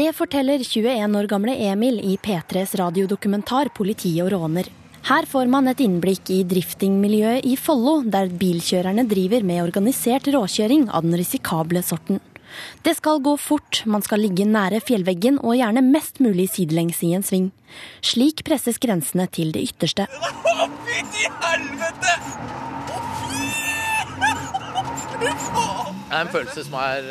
Det 0.00 0.08
forteller 0.18 0.66
21 0.66 1.18
år 1.22 1.30
gamle 1.30 1.54
Emil 1.70 2.02
i 2.02 2.16
P3s 2.18 2.74
radiodokumentar 2.82 3.70
'Politi 3.70 4.16
og 4.26 4.32
råner'. 4.34 4.74
Her 5.06 5.30
får 5.30 5.48
man 5.54 5.70
et 5.70 5.80
innblikk 5.86 6.34
i 6.34 6.42
driftingmiljøet 6.50 7.46
i 7.46 7.54
Follo, 7.58 8.00
der 8.02 8.26
bilkjørerne 8.42 9.06
driver 9.10 9.46
med 9.46 9.62
organisert 9.62 10.26
råkjøring 10.34 10.90
av 10.90 11.06
den 11.06 11.14
risikable 11.22 11.82
sorten. 11.86 12.20
Det 12.82 12.96
skal 12.98 13.22
gå 13.24 13.36
fort, 13.40 13.82
man 13.86 14.04
skal 14.04 14.22
ligge 14.24 14.46
nære 14.48 14.82
fjellveggen 14.84 15.38
og 15.42 15.56
gjerne 15.58 15.84
mest 15.86 16.20
mulig 16.24 16.48
sidelengs 16.54 17.02
i 17.06 17.12
en 17.16 17.26
sving. 17.26 17.50
Slik 18.04 18.44
presses 18.46 18.80
grensene 18.82 19.28
til 19.32 19.52
det 19.54 19.64
ytterste. 19.70 20.08
Fytti 20.86 21.28
helvete! 21.42 22.16
Det 25.22 26.18
er 26.18 26.26
en 26.26 26.32
følelse 26.32 26.64
som 26.66 26.74
er 26.76 27.06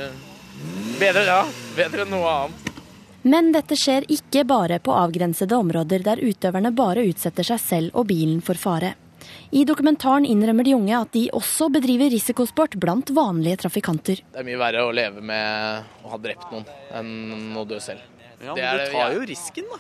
bedre, 0.99 1.23
ja. 1.25 1.39
Bedre 1.77 2.03
enn 2.05 2.11
noe 2.13 2.33
annet. 2.33 2.67
Men 3.21 3.51
dette 3.53 3.77
skjer 3.77 4.05
ikke 4.09 4.43
bare 4.49 4.79
på 4.81 4.93
avgrensede 4.97 5.57
områder 5.57 6.03
der 6.05 6.21
utøverne 6.21 6.71
bare 6.73 7.05
utsetter 7.09 7.45
seg 7.45 7.61
selv 7.61 7.97
og 7.97 8.07
bilen 8.09 8.41
for 8.45 8.57
fare. 8.57 8.95
I 9.51 9.65
dokumentaren 9.67 10.23
innrømmer 10.23 10.63
de 10.63 10.77
unge 10.77 10.93
at 10.95 11.09
de 11.11 11.25
også 11.35 11.67
bedriver 11.75 12.07
risikosport 12.13 12.77
blant 12.79 13.09
vanlige 13.11 13.57
trafikanter. 13.65 14.21
Det 14.31 14.39
er 14.39 14.45
mye 14.47 14.59
verre 14.61 14.85
å 14.87 14.93
leve 14.95 15.23
med 15.27 16.05
å 16.05 16.13
ha 16.13 16.19
drept 16.23 16.53
noen 16.53 16.69
enn 16.95 17.57
å 17.59 17.65
dø 17.67 17.79
selv. 17.83 18.05
Ja, 18.39 18.55
Men 18.55 18.79
du 18.79 18.93
tar 18.93 19.15
jo 19.17 19.25
risken, 19.27 19.67
da. 19.67 19.79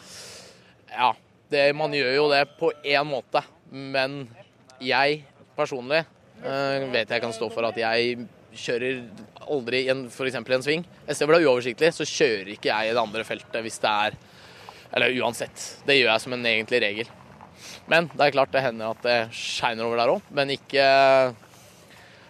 Ja, 0.91 1.09
det, 1.53 1.63
man 1.79 1.95
gjør 1.95 2.11
jo 2.17 2.25
det 2.33 2.41
på 2.59 2.73
én 2.83 3.07
måte. 3.07 3.45
Men 3.71 4.25
jeg 4.83 5.21
personlig 5.55 6.01
øh, 6.03 6.91
vet 6.91 7.15
jeg 7.15 7.23
kan 7.23 7.31
stå 7.31 7.47
for 7.53 7.69
at 7.69 7.79
jeg 7.79 8.27
kjører 8.51 9.01
aldri 9.47 9.85
i 9.85 9.95
f.eks. 10.11 10.35
en 10.41 10.67
sving. 10.67 10.83
Et 11.07 11.15
sted 11.15 11.23
hvor 11.23 11.37
det 11.37 11.45
er 11.45 11.47
uoversiktlig, 11.47 11.93
så 11.95 12.07
kjører 12.11 12.51
ikke 12.57 12.73
jeg 12.73 12.91
i 12.91 12.93
det 12.93 12.99
andre 13.07 13.23
feltet 13.23 13.63
hvis 13.63 13.79
det 13.79 13.95
er 14.03 14.19
Eller 14.91 15.15
uansett. 15.23 15.55
Det 15.87 15.95
gjør 15.95 16.11
jeg 16.11 16.23
som 16.25 16.33
en 16.35 16.45
egentlig 16.45 16.83
regel. 16.83 17.11
Men 17.91 18.09
det 18.13 18.25
er 18.27 18.35
klart 18.35 18.53
det 18.53 18.63
hender 18.65 18.95
at 18.95 19.05
det 19.05 19.19
skeiner 19.35 19.87
over 19.87 20.01
der 20.01 20.13
òg. 20.15 20.27
Men 20.33 20.53
ikke 20.57 20.85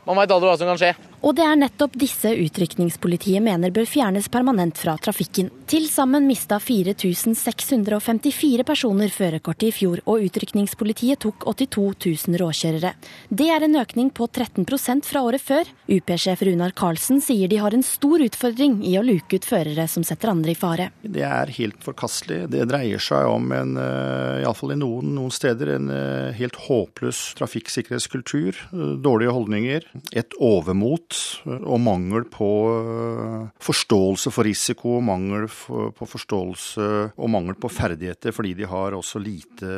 Man 0.02 0.17
veit 0.17 0.32
aldri 0.34 0.50
hva 0.50 0.58
som 0.58 0.70
kan 0.72 0.80
skje. 0.82 0.96
Og 1.22 1.36
det 1.38 1.44
er 1.46 1.58
nettopp 1.60 1.94
disse 2.02 2.32
utrykningspolitiet 2.34 3.44
mener 3.46 3.70
bør 3.74 3.86
fjernes 3.86 4.26
permanent 4.34 4.80
fra 4.82 4.96
trafikken. 4.98 5.52
Til 5.70 5.86
sammen 5.86 6.26
mista 6.26 6.58
4654 6.58 8.66
personer 8.66 9.14
førerkortet 9.14 9.68
i 9.70 9.76
fjor, 9.76 10.02
og 10.10 10.26
utrykningspolitiet 10.26 11.22
tok 11.22 11.46
82 11.46 12.26
000 12.26 12.42
råkjørere. 12.42 12.94
Det 13.30 13.50
er 13.54 13.66
en 13.68 13.78
økning 13.84 14.10
på 14.18 14.26
13% 14.26 15.06
fra 15.06 15.22
året 15.28 15.46
før. 15.46 15.70
UP-sjef 15.92 16.42
Runar 16.48 16.74
Karlsen 16.74 17.22
sier 17.22 17.52
de 17.52 17.62
har 17.62 17.78
en 17.78 17.86
stor 17.86 18.26
utfordring 18.26 18.80
i 18.90 18.96
å 18.98 19.06
luke 19.06 19.38
ut 19.38 19.46
førere 19.46 19.86
som 19.92 20.06
setter 20.08 20.34
andre 20.34 20.56
i 20.56 20.58
fare. 20.58 20.90
Det 21.06 21.26
er 21.28 21.54
helt 21.60 21.86
forkastelig. 21.86 22.48
Det 22.56 22.66
dreier 22.72 23.02
seg 23.02 23.30
om 23.30 23.54
en, 23.54 23.78
eh, 23.78 24.42
iallfall 24.42 24.74
i 24.74 24.80
noen, 24.82 25.14
noen 25.20 25.32
steder, 25.32 25.76
en 25.78 25.94
eh, 25.94 26.34
helt 26.42 26.58
håpløs 26.66 27.22
trafikksikkerhetskultur. 27.38 28.66
Dårlige 29.06 29.38
holdninger. 29.38 29.90
Et 30.18 30.42
overmot 30.42 31.11
og 31.45 31.78
mangel 31.84 32.26
på 32.32 32.50
eh, 32.71 33.50
forståelse 33.63 34.32
for 34.34 34.47
risiko, 34.47 35.00
mangel 35.04 35.47
på 35.47 36.08
forståelse 36.08 36.88
og 37.15 37.32
mangel 37.32 37.58
på 37.60 37.71
ferdigheter 37.71 38.36
fordi 38.36 38.56
de 38.62 38.69
har 38.69 38.97
også 38.97 39.21
lite 39.21 39.71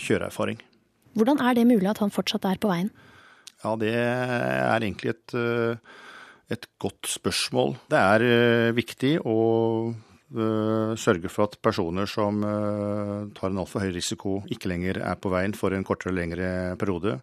kjøreerfaring. 0.00 0.62
Hvordan 1.14 1.42
er 1.46 1.58
det 1.58 1.68
mulig 1.68 1.90
at 1.90 2.02
han 2.02 2.14
fortsatt 2.14 2.46
er 2.50 2.58
på 2.60 2.70
veien? 2.72 2.90
Ja, 3.64 3.76
Det 3.76 3.94
er 3.94 4.80
egentlig 4.80 5.14
et, 5.14 5.34
eh, 5.34 5.76
et 6.50 6.66
godt 6.78 7.06
spørsmål. 7.08 7.76
Det 7.88 7.98
er 7.98 8.26
eh, 8.28 8.72
viktig 8.76 9.18
å 9.24 9.38
Eh, 9.94 10.13
sørge 10.32 11.28
for 11.30 11.46
at 11.46 11.58
personer 11.62 12.08
som 12.10 12.40
eh, 12.42 13.28
tar 13.36 13.52
en 13.52 13.60
altfor 13.62 13.84
høy 13.84 13.92
risiko, 13.94 14.40
ikke 14.50 14.70
lenger 14.70 14.98
er 15.04 15.18
på 15.20 15.30
veien 15.30 15.54
for 15.54 15.74
en 15.76 15.84
kortere 15.86 16.10
eller 16.10 16.22
lengre 16.22 16.48
periode. 16.80 17.18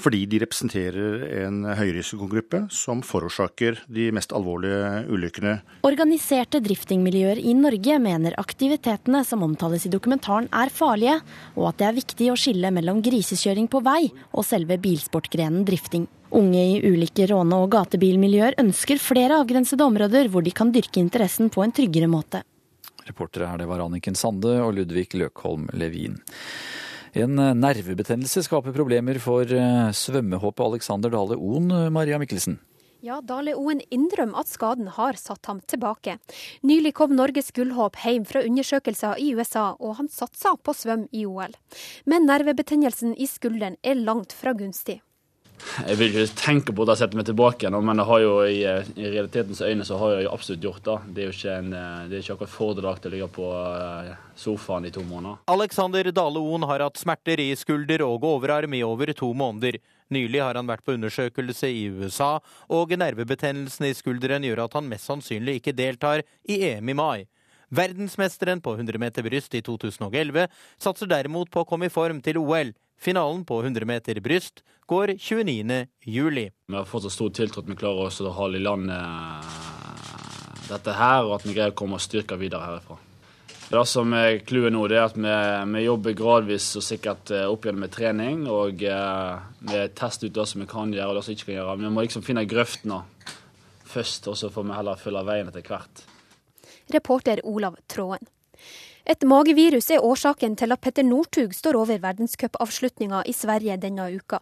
Fordi 0.00 0.22
de 0.30 0.40
representerer 0.44 1.26
en 1.44 1.64
høyrisikogruppe 1.76 2.64
som 2.72 3.02
forårsaker 3.04 3.82
de 3.92 4.08
mest 4.14 4.32
alvorlige 4.32 5.04
ulykkene. 5.12 5.58
Organiserte 5.84 6.62
driftingmiljøer 6.64 7.42
i 7.42 7.56
Norge 7.58 7.98
mener 8.00 8.38
aktivitetene 8.40 9.24
som 9.26 9.44
omtales 9.44 9.84
i 9.88 9.92
dokumentaren 9.92 10.48
er 10.54 10.72
farlige, 10.72 11.20
og 11.58 11.72
at 11.72 11.80
det 11.82 11.88
er 11.90 12.00
viktig 12.00 12.32
å 12.32 12.38
skille 12.38 12.72
mellom 12.74 13.02
grisekjøring 13.04 13.68
på 13.68 13.82
vei 13.84 14.06
og 14.32 14.46
selve 14.46 14.78
bilsportgrenen 14.80 15.66
drifting. 15.68 16.08
Unge 16.34 16.62
i 16.66 16.80
ulike 16.82 17.28
råne- 17.30 17.60
og 17.62 17.70
gatebilmiljøer 17.70 18.56
ønsker 18.58 18.98
flere 18.98 19.38
avgrensede 19.38 19.86
områder 19.86 20.26
hvor 20.32 20.42
de 20.42 20.50
kan 20.50 20.72
dyrke 20.74 20.98
interessen 20.98 21.50
på 21.54 21.62
en 21.62 21.74
tryggere 21.74 22.10
måte. 22.10 22.42
Reportere 23.06 23.46
her 23.46 23.60
det 23.60 23.68
var 23.70 23.84
Anniken 23.84 24.18
Sande 24.18 24.56
og 24.64 24.74
Ludvig 24.74 25.12
Løkholm 25.14 25.68
Levin. 25.78 26.18
En 27.14 27.38
eh, 27.38 27.54
nervebetennelse 27.54 28.42
skaper 28.48 28.74
problemer 28.74 29.22
for 29.22 29.46
svømmehåpet 29.46 30.66
Alexander 30.66 31.14
Dale 31.14 31.38
Oen, 31.38 31.70
Maria 31.94 32.18
Mikkelsen. 32.18 32.58
Ja, 33.04 33.18
Dale 33.20 33.52
Oen 33.60 33.82
innrømmer 33.92 34.40
at 34.40 34.48
skaden 34.48 34.86
har 34.96 35.18
satt 35.20 35.44
ham 35.46 35.58
tilbake. 35.68 36.16
Nylig 36.64 36.94
kom 36.96 37.12
Norges 37.14 37.52
gullhåp 37.52 37.98
hjem 38.00 38.24
fra 38.24 38.40
undersøkelser 38.42 39.20
i 39.20 39.34
USA, 39.36 39.74
og 39.76 39.98
han 39.98 40.08
satsa 40.08 40.56
på 40.56 40.72
svøm 40.72 41.04
i 41.12 41.26
OL. 41.28 41.52
Men 42.08 42.24
nervebetennelsen 42.24 43.12
i 43.20 43.28
skulderen 43.28 43.76
er 43.84 44.00
langt 44.00 44.32
fra 44.32 44.56
gunstig. 44.56 45.02
Jeg 45.74 45.98
vil 45.98 46.10
ikke 46.12 46.36
tenke 46.38 46.74
på 46.76 46.84
det 46.86 46.94
å 46.94 46.98
sette 46.98 47.18
meg 47.18 47.26
tilbake 47.26 47.64
igjen, 47.64 47.76
men 47.84 47.98
det 47.98 48.06
har 48.08 48.20
jo 48.22 48.34
i, 48.46 48.60
i, 48.62 49.06
realitetens 49.08 49.62
øyne 49.64 49.86
så 49.86 49.98
har 50.00 50.14
jeg 50.16 50.30
absolutt 50.30 50.66
gjort 50.66 50.84
det. 50.86 50.96
Det 51.14 51.22
er 51.22 51.28
jo 51.28 51.34
ikke, 51.34 51.56
en, 51.56 51.70
det 52.10 52.18
er 52.18 52.22
ikke 52.22 52.36
akkurat 52.36 52.54
fordelaktig 52.54 53.10
å 53.10 53.14
ligge 53.14 53.28
på 53.34 53.48
eh, 53.54 54.12
sofaen 54.38 54.88
i 54.88 54.92
to 54.94 55.02
måneder. 55.08 55.42
Alexander 55.54 56.10
Dale 56.14 56.42
Oen 56.42 56.66
har 56.68 56.84
hatt 56.86 57.00
smerter 57.00 57.42
i 57.42 57.50
skulder 57.58 58.04
og 58.06 58.26
overarm 58.28 58.76
i 58.76 58.84
over 58.86 59.14
to 59.16 59.32
måneder. 59.34 59.80
Nylig 60.14 60.42
har 60.44 60.58
han 60.58 60.68
vært 60.68 60.84
på 60.86 60.94
undersøkelse 60.98 61.70
i 61.72 61.86
USA, 61.96 62.36
og 62.68 62.92
nervebetennelsen 63.00 63.88
i 63.88 63.94
skulderen 63.96 64.44
gjør 64.46 64.66
at 64.66 64.76
han 64.78 64.90
mest 64.90 65.08
sannsynlig 65.10 65.58
ikke 65.60 65.76
deltar 65.76 66.22
i 66.44 66.60
EM 66.70 66.92
i 66.92 66.98
mai. 66.98 67.24
Verdensmesteren 67.74 68.60
på 68.62 68.76
100 68.76 69.00
meter 69.00 69.24
bryst 69.26 69.54
i 69.56 69.62
2011 69.64 70.46
satser 70.78 71.10
derimot 71.10 71.50
på 71.50 71.64
å 71.64 71.68
komme 71.68 71.88
i 71.88 71.92
form 71.92 72.20
til 72.22 72.38
OL. 72.38 72.74
Finalen 73.00 73.44
på 73.44 73.60
100 73.62 73.84
meter 73.88 74.20
bryst 74.20 74.62
går 74.86 75.16
29. 75.18 75.86
juli. 76.04 76.50
Vi 76.66 76.76
har 76.76 76.84
fått 76.84 77.02
så 77.02 77.10
stor 77.10 77.30
tiltro 77.30 77.62
at 77.64 77.68
vi 77.68 77.76
klarer 77.76 78.06
også 78.08 78.28
å 78.28 78.36
holde 78.36 78.60
i 78.60 78.64
land 78.64 78.92
dette 80.68 80.94
her, 80.96 81.24
og 81.24 81.38
at 81.38 81.44
vi 81.46 81.56
greier 81.56 81.74
å 81.74 81.76
komme 81.76 81.98
oss 81.98 82.08
styrka 82.08 82.38
videre 82.40 82.64
herifra. 82.64 82.96
Det 83.64 83.80
som 83.88 84.12
er 84.12 84.42
clouet 84.44 84.74
nå, 84.74 84.82
det 84.92 84.98
er 84.98 85.06
at 85.06 85.16
vi, 85.16 85.30
vi, 85.72 85.84
jobber 85.86 86.16
gradvis 86.16 86.66
og 86.78 86.84
sikkert 86.84 87.32
eh, 87.32 87.46
opp 87.48 87.64
igjen 87.64 87.80
med 87.80 87.92
trening. 87.94 88.42
Og 88.50 88.84
eh, 88.84 89.46
vi 89.64 89.80
tester 89.96 90.28
ut 90.28 90.36
det 90.36 90.44
som 90.50 90.60
vi 90.60 90.68
kan 90.70 90.92
gjøre 90.92 91.08
og 91.10 91.18
det 91.18 91.24
som 91.24 91.32
vi 91.32 91.38
ikke 91.38 91.48
kan 91.48 91.56
gjøre. 91.56 91.78
Vi 91.80 91.92
må 91.96 92.04
liksom 92.04 92.26
finne 92.26 92.44
grøftene 92.48 93.00
først, 93.88 94.28
og 94.28 94.36
så 94.38 94.52
får 94.52 94.68
vi 94.68 94.76
heller 94.76 95.00
følge 95.00 95.24
veien 95.30 95.50
etter 95.50 95.64
hvert. 95.70 96.04
Reporter 96.92 97.40
Olav 97.48 97.80
Tråen. 97.88 98.28
Et 99.04 99.20
magevirus 99.28 99.90
er 99.92 100.00
årsaken 100.00 100.54
til 100.56 100.72
at 100.72 100.80
Petter 100.80 101.04
Northug 101.04 101.52
står 101.52 101.76
over 101.76 101.98
verdenscupavslutninga 102.00 103.20
i 103.28 103.34
Sverige 103.36 103.76
denne 103.82 104.06
uka. 104.16 104.38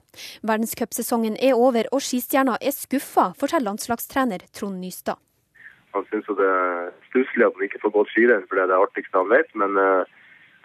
Verdenscupsesongen 0.46 1.34
er 1.42 1.58
over, 1.58 1.88
og 1.90 1.98
skistjerna 2.06 2.54
er 2.62 2.70
skuffa, 2.76 3.32
forteller 3.40 3.72
landslagstrener 3.72 4.46
Trond 4.54 4.78
Nystad. 4.78 5.18
Han 5.96 6.06
syns 6.12 6.30
det 6.30 6.46
er 6.46 6.94
stusslig 7.10 7.48
at 7.48 7.58
han 7.58 7.66
ikke 7.66 7.82
får 7.82 7.94
gått 7.98 8.14
skirenn, 8.14 8.46
for 8.46 8.54
det 8.54 8.62
er 8.62 8.70
det 8.70 8.80
artigste 8.86 9.18
han 9.18 9.34
vet. 9.34 9.50
Men 9.58 9.74
uh, 9.82 10.06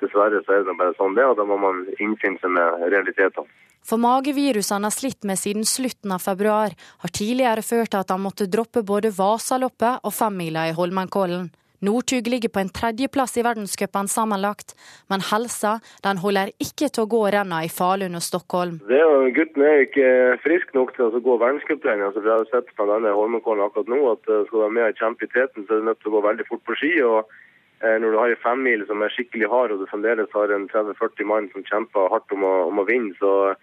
dessverre 0.04 0.46
så 0.46 0.60
er 0.60 0.70
det 0.70 0.78
bare 0.78 0.94
sånn 1.02 1.18
det, 1.18 1.26
og 1.26 1.40
da 1.42 1.50
må 1.50 1.58
man 1.66 1.84
innfinne 1.98 2.38
seg 2.44 2.54
med 2.54 2.88
realitetene. 2.94 3.50
For 3.88 3.98
mageviruset 4.04 4.78
han 4.78 4.86
har 4.86 4.94
slitt 4.94 5.26
med 5.26 5.42
siden 5.42 5.66
slutten 5.66 6.14
av 6.14 6.22
februar, 6.22 6.74
har 7.02 7.18
tidligere 7.18 7.66
ført 7.66 7.96
til 7.96 8.06
at 8.06 8.14
han 8.14 8.22
måtte 8.22 8.46
droppe 8.52 8.86
både 8.86 9.10
Vasaloppet 9.16 10.06
og 10.06 10.14
femmila 10.14 10.70
i 10.70 10.76
Holmenkollen. 10.78 11.48
Northug 11.80 12.28
ligger 12.28 12.50
på 12.50 12.62
en 12.64 12.72
tredjeplass 12.74 13.36
i 13.38 13.44
verdenscupen 13.46 14.08
sammenlagt, 14.10 14.74
men 15.14 15.22
helsa 15.30 15.76
den 16.06 16.18
holder 16.24 16.50
ikke 16.64 16.90
til 16.90 17.04
å 17.04 17.10
gå 17.12 17.20
renna 17.36 17.60
i 17.66 17.70
Falun 17.70 18.18
og 18.18 18.24
Stockholm. 18.26 18.80
Det 18.90 18.98
er 18.98 19.06
jo, 19.06 19.28
gutten 19.36 19.66
er 19.66 19.84
ikke 19.86 20.08
frisk 20.42 20.74
nok 20.74 20.96
til 20.96 21.12
å 21.12 21.22
gå 21.22 21.36
verdenscuprenn. 21.38 22.02
Altså, 22.08 22.24
vi 22.26 22.34
har 22.34 22.48
sett 22.50 22.72
på 22.74 22.88
denne 22.90 23.14
Holmenkollen 23.14 23.68
akkurat 23.68 23.92
nå 23.94 24.00
at 24.16 24.26
uh, 24.26 24.42
skal 24.48 24.58
du 24.58 24.64
være 24.64 24.78
med 24.80 24.90
i 24.90 25.30
teten, 25.36 25.68
så 25.68 25.76
er 25.76 25.84
du 25.84 25.90
nødt 25.92 26.02
til 26.02 26.10
å 26.10 26.16
gå 26.16 26.22
veldig 26.26 26.48
fort 26.50 26.64
på 26.66 26.78
ski. 26.82 26.94
og 27.06 27.30
uh, 27.30 27.98
når 28.02 28.10
du 28.10 28.18
har 28.24 28.34
en 28.34 28.46
femmil 28.46 28.86
som 28.90 29.06
er 29.06 29.14
skikkelig 29.14 29.52
hard, 29.52 29.76
og 29.76 29.84
du 29.84 29.92
fremdeles 29.92 30.34
har 30.34 30.54
en 30.56 30.66
30-40 30.74 31.30
mann 31.30 31.50
som 31.54 31.66
kjemper 31.68 32.10
hardt 32.10 32.34
om 32.34 32.48
å, 32.48 32.56
om 32.72 32.82
å 32.82 32.88
vinne, 32.90 33.14
så 33.22 33.54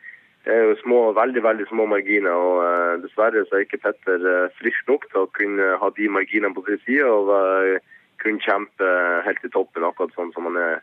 det 0.45 0.55
er 0.55 0.63
jo 0.69 0.79
små, 0.85 1.01
veldig 1.17 1.43
veldig 1.43 1.67
små 1.67 1.89
marginer. 1.91 2.31
og 2.31 3.03
Dessverre 3.03 3.43
så 3.49 3.59
er 3.59 3.67
ikke 3.67 3.81
Petter 3.81 4.23
frisk 4.61 4.87
nok 4.87 5.09
til 5.11 5.25
å 5.25 5.31
kunne 5.35 5.71
ha 5.81 5.91
de 5.99 6.09
marginene 6.13 6.55
på 6.55 6.63
sin 6.69 6.83
side. 6.85 7.11
og 7.11 7.81
kunne 8.23 8.43
kjempe 8.45 8.91
helt 9.27 9.47
i 9.47 9.53
toppen, 9.55 9.87
akkurat 9.87 10.15
sånn 10.17 10.33
som 10.35 10.51
han 10.51 10.61
er 10.61 10.83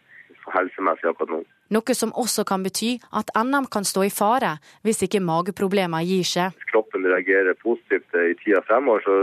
helsemessig 0.50 1.10
akkurat 1.10 1.36
nå. 1.36 1.41
Noe 1.72 1.96
som 1.96 2.12
også 2.17 2.44
kan 2.48 2.65
bety 2.65 2.98
at 3.15 3.32
NM 3.38 3.70
kan 3.72 3.86
stå 3.88 4.04
i 4.08 4.12
fare 4.13 4.58
hvis 4.86 5.04
ikke 5.06 5.24
mageproblemer 5.24 6.04
gir 6.08 6.28
seg. 6.28 6.58
Hvis 6.58 6.74
kroppen 6.74 7.08
reagerer 7.08 7.58
positivt 7.62 8.17
i 8.17 8.36
tida 8.41 8.63
fremover, 8.67 9.06
så 9.06 9.15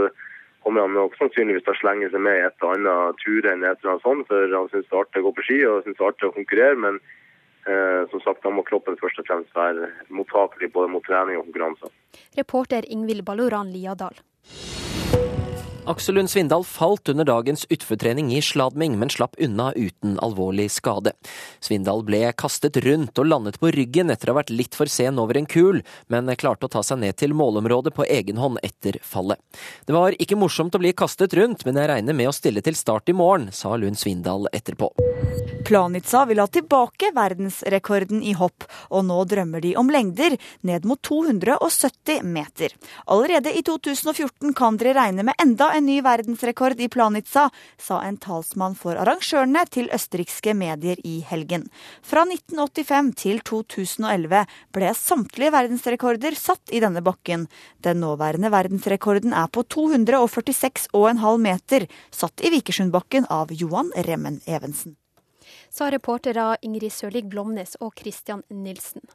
kommer 0.65 0.85
han 0.85 0.97
nok 0.97 1.15
sannsynligvis 1.19 1.65
til 1.67 1.75
å 1.75 1.79
slenge 1.79 2.09
seg 2.13 2.23
med 2.25 2.39
i 2.39 2.47
et 2.47 2.65
eller 2.65 2.75
annet 2.75 3.21
turrenn 3.23 3.63
et 3.63 3.79
eller 3.79 3.95
annet 3.95 4.07
sånt, 4.07 4.27
for 4.31 4.57
han 4.57 4.73
syns 4.73 4.89
det 4.89 4.95
er 4.95 5.03
artig 5.03 5.23
å 5.23 5.27
gå 5.27 5.35
på 5.37 5.47
ski 5.47 5.61
og 5.69 5.85
synes 5.85 5.99
det 5.99 6.05
er 6.05 6.11
artig 6.11 6.29
å 6.29 6.35
konkurrere. 6.39 6.81
men 6.87 6.99
eh, 7.69 8.01
som 8.11 8.25
sagt, 8.25 8.43
da 8.43 8.51
må 8.53 8.65
kroppen 8.67 8.99
først 8.99 9.21
og 9.21 9.29
fremst 9.29 9.55
være 9.55 9.91
mottakelig 10.09 10.71
både 10.73 10.91
mot 10.95 11.05
trening 11.05 11.39
og 11.39 11.47
konkurranser. 11.49 11.95
Reporter 12.39 12.87
Ingvild 12.89 13.25
Balloran 13.27 13.71
Liadal. 13.75 14.17
Aksel 15.85 16.15
Lund 16.15 16.29
Svindal 16.29 16.63
falt 16.63 17.09
under 17.09 17.25
dagens 17.25 17.65
utfortrening 17.69 18.33
i 18.33 18.41
sladming, 18.41 18.99
men 18.99 19.09
slapp 19.09 19.35
unna 19.39 19.73
uten 19.73 20.19
alvorlig 20.19 20.71
skade. 20.71 21.11
Svindal 21.59 22.03
ble 22.03 22.21
kastet 22.37 22.77
rundt 22.83 23.19
og 23.19 23.29
landet 23.29 23.59
på 23.59 23.71
ryggen 23.73 24.11
etter 24.11 24.29
å 24.29 24.35
ha 24.35 24.41
vært 24.41 24.53
litt 24.53 24.77
for 24.77 24.91
sen 24.91 25.19
over 25.19 25.39
en 25.39 25.47
kul, 25.49 25.81
men 26.07 26.29
klarte 26.39 26.67
å 26.67 26.73
ta 26.73 26.83
seg 26.85 27.01
ned 27.01 27.17
til 27.17 27.33
målområdet 27.33 27.95
på 27.95 28.05
egen 28.05 28.37
hånd 28.37 28.59
etter 28.63 28.99
fallet. 29.01 29.39
Det 29.87 29.95
var 29.95 30.17
ikke 30.19 30.37
morsomt 30.39 30.75
å 30.75 30.83
bli 30.83 30.93
kastet 30.93 31.33
rundt, 31.37 31.65
men 31.65 31.79
jeg 31.79 31.91
regner 31.91 32.17
med 32.17 32.29
å 32.29 32.35
stille 32.35 32.63
til 32.65 32.77
start 32.77 33.09
i 33.09 33.15
morgen, 33.15 33.49
sa 33.55 33.75
Lund 33.79 33.97
Svindal 33.99 34.49
etterpå. 34.53 34.91
Planica 35.65 36.23
vil 36.25 36.39
ha 36.41 36.47
tilbake 36.47 37.11
verdensrekorden 37.15 38.23
i 38.25 38.33
hopp, 38.37 38.65
og 38.89 39.03
nå 39.05 39.19
drømmer 39.29 39.61
de 39.61 39.75
om 39.77 39.89
lengder 39.91 40.37
ned 40.65 40.85
mot 40.87 41.01
270 41.05 42.23
meter. 42.25 42.73
Allerede 43.05 43.53
i 43.53 43.61
2014 43.65 44.53
kan 44.57 44.79
dere 44.79 44.95
regne 44.97 45.25
med 45.27 45.37
enda 45.41 45.69
en 45.75 45.78
ny 45.85 45.99
verdensrekord 46.05 46.79
i 46.81 46.89
Planica, 46.91 47.47
sa 47.77 47.99
en 48.05 48.17
talsmann 48.21 48.77
for 48.79 48.99
arrangørene 48.99 49.65
til 49.71 49.89
østerrikske 49.95 50.53
medier 50.57 51.01
i 51.07 51.19
helgen. 51.29 51.67
Fra 52.05 52.25
1985 52.27 53.11
til 53.23 53.41
2011 53.47 54.45
ble 54.75 54.93
samtlige 54.97 55.53
verdensrekorder 55.55 56.37
satt 56.39 56.73
i 56.73 56.81
denne 56.83 57.03
bakken. 57.05 57.49
Den 57.83 58.01
nåværende 58.03 58.51
verdensrekorden 58.53 59.33
er 59.33 59.51
på 59.53 59.65
246,5 59.65 61.45
meter, 61.49 61.89
satt 62.11 62.41
i 62.45 62.53
Vikersundbakken 62.55 63.29
av 63.29 63.53
Johan 63.53 63.93
Remmen 63.95 64.41
Evensen 64.47 64.97
sa 65.69 65.89
reportere 65.91 66.57
Ingrid 66.65 66.93
Sørlig 66.93 67.25
Blomnes 67.29 67.77
og 67.79 67.93
Christian 67.99 68.43
Nilsen. 68.49 69.05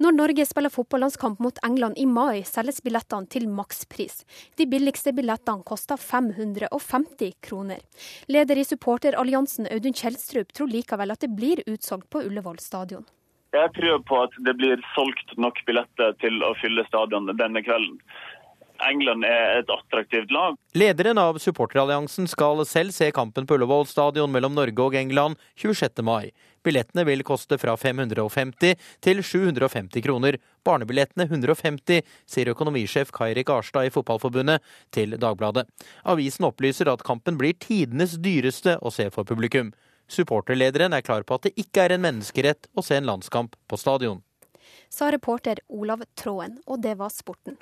Når 0.00 0.14
Norge 0.16 0.44
spiller 0.48 0.72
fotballandskamp 0.72 1.42
mot 1.44 1.58
England 1.66 1.98
i 2.00 2.06
mai, 2.08 2.40
selges 2.48 2.78
billettene 2.80 3.28
til 3.28 3.44
makspris. 3.52 4.22
De 4.56 4.64
billigste 4.64 5.12
billettene 5.12 5.60
koster 5.68 6.00
550 6.00 7.34
kroner. 7.44 7.82
Leder 8.32 8.56
i 8.56 8.64
supporteralliansen 8.64 9.68
Audun 9.68 9.92
Kjeldstrup 9.92 10.54
tror 10.56 10.72
likevel 10.72 11.12
at 11.12 11.20
det 11.20 11.28
blir 11.36 11.60
utsolgt 11.66 12.08
på 12.08 12.24
Ullevål 12.30 12.56
stadion. 12.64 13.04
Jeg 13.52 13.74
tror 13.76 14.00
på 14.08 14.22
at 14.24 14.40
det 14.46 14.56
blir 14.56 14.80
solgt 14.94 15.36
nok 15.36 15.60
billetter 15.68 16.16
til 16.24 16.40
å 16.48 16.54
fylle 16.62 16.86
stadion 16.88 17.28
denne 17.36 17.60
kvelden. 17.66 18.00
England 18.88 19.26
er 19.26 19.60
et 19.60 19.72
attraktivt 19.72 20.30
lag. 20.34 20.56
Lederen 20.78 21.18
av 21.20 21.38
supporteralliansen 21.42 22.28
skal 22.30 22.62
selv 22.68 22.94
se 22.96 23.10
kampen 23.14 23.46
på 23.46 23.58
Ullevål 23.58 23.86
stadion 23.90 24.32
mellom 24.32 24.56
Norge 24.56 24.86
og 24.86 24.96
England 24.98 25.40
26. 25.60 26.02
mai. 26.06 26.30
Billettene 26.64 27.06
vil 27.08 27.24
koste 27.24 27.56
fra 27.60 27.76
550 27.80 28.76
til 29.04 29.22
750 29.24 30.04
kroner. 30.04 30.36
Barnebillettene 30.66 31.24
150, 31.28 32.02
sier 32.28 32.52
økonomisjef 32.52 33.12
Kairik 33.16 33.52
Arstad 33.52 33.88
i 33.88 33.92
Fotballforbundet 33.94 34.60
til 34.92 35.16
Dagbladet. 35.20 35.66
Avisen 36.04 36.48
opplyser 36.48 36.92
at 36.92 37.04
kampen 37.06 37.40
blir 37.40 37.56
tidenes 37.56 38.18
dyreste 38.20 38.76
å 38.80 38.92
se 38.92 39.08
for 39.14 39.28
publikum. 39.28 39.72
Supporterlederen 40.10 40.92
er 40.96 41.06
klar 41.06 41.24
på 41.24 41.38
at 41.38 41.48
det 41.48 41.54
ikke 41.60 41.86
er 41.86 41.94
en 41.94 42.04
menneskerett 42.04 42.68
å 42.74 42.84
se 42.84 42.98
en 42.98 43.08
landskamp 43.08 43.56
på 43.70 43.78
stadion. 43.80 44.20
Sa 44.90 45.08
reporter 45.14 45.62
Olav 45.70 46.02
Tråen, 46.18 46.58
og 46.66 46.82
det 46.82 46.96
var 46.98 47.12
sporten. 47.14 47.56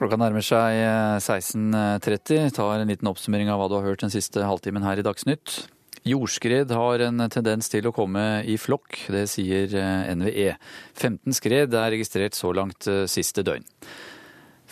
Klokka 0.00 0.16
nærmer 0.16 0.40
seg 0.40 0.78
16.30. 1.20 2.30
Eh, 2.32 2.46
Tar 2.56 2.80
en 2.80 2.88
liten 2.88 3.08
oppsummering 3.10 3.50
av 3.52 3.58
hva 3.60 3.66
du 3.68 3.74
har 3.76 3.84
hørt 3.84 4.00
den 4.00 4.12
siste 4.12 4.40
halvtimen 4.48 4.80
her 4.80 4.96
i 4.96 5.02
Dagsnytt. 5.04 5.66
Jordskred 6.08 6.70
har 6.72 7.02
en 7.04 7.20
tendens 7.28 7.68
til 7.68 7.84
å 7.84 7.92
komme 7.92 8.40
i 8.48 8.54
flokk, 8.56 8.96
det 9.12 9.26
sier 9.28 9.74
eh, 9.76 10.08
NVE. 10.16 10.54
15 10.96 11.36
skred 11.36 11.76
er 11.76 11.92
registrert 11.92 12.38
så 12.38 12.48
langt 12.56 12.88
eh, 12.88 13.02
siste 13.12 13.44
døgn. 13.44 13.66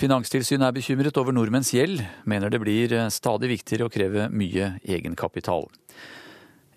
Finanstilsynet 0.00 0.64
er 0.64 0.78
bekymret 0.78 1.20
over 1.20 1.36
nordmenns 1.36 1.74
gjeld, 1.76 2.00
mener 2.24 2.48
det 2.48 2.62
blir 2.62 2.94
stadig 3.12 3.50
viktigere 3.52 3.90
å 3.90 3.92
kreve 3.92 4.30
mye 4.32 4.78
egenkapital. 4.80 5.68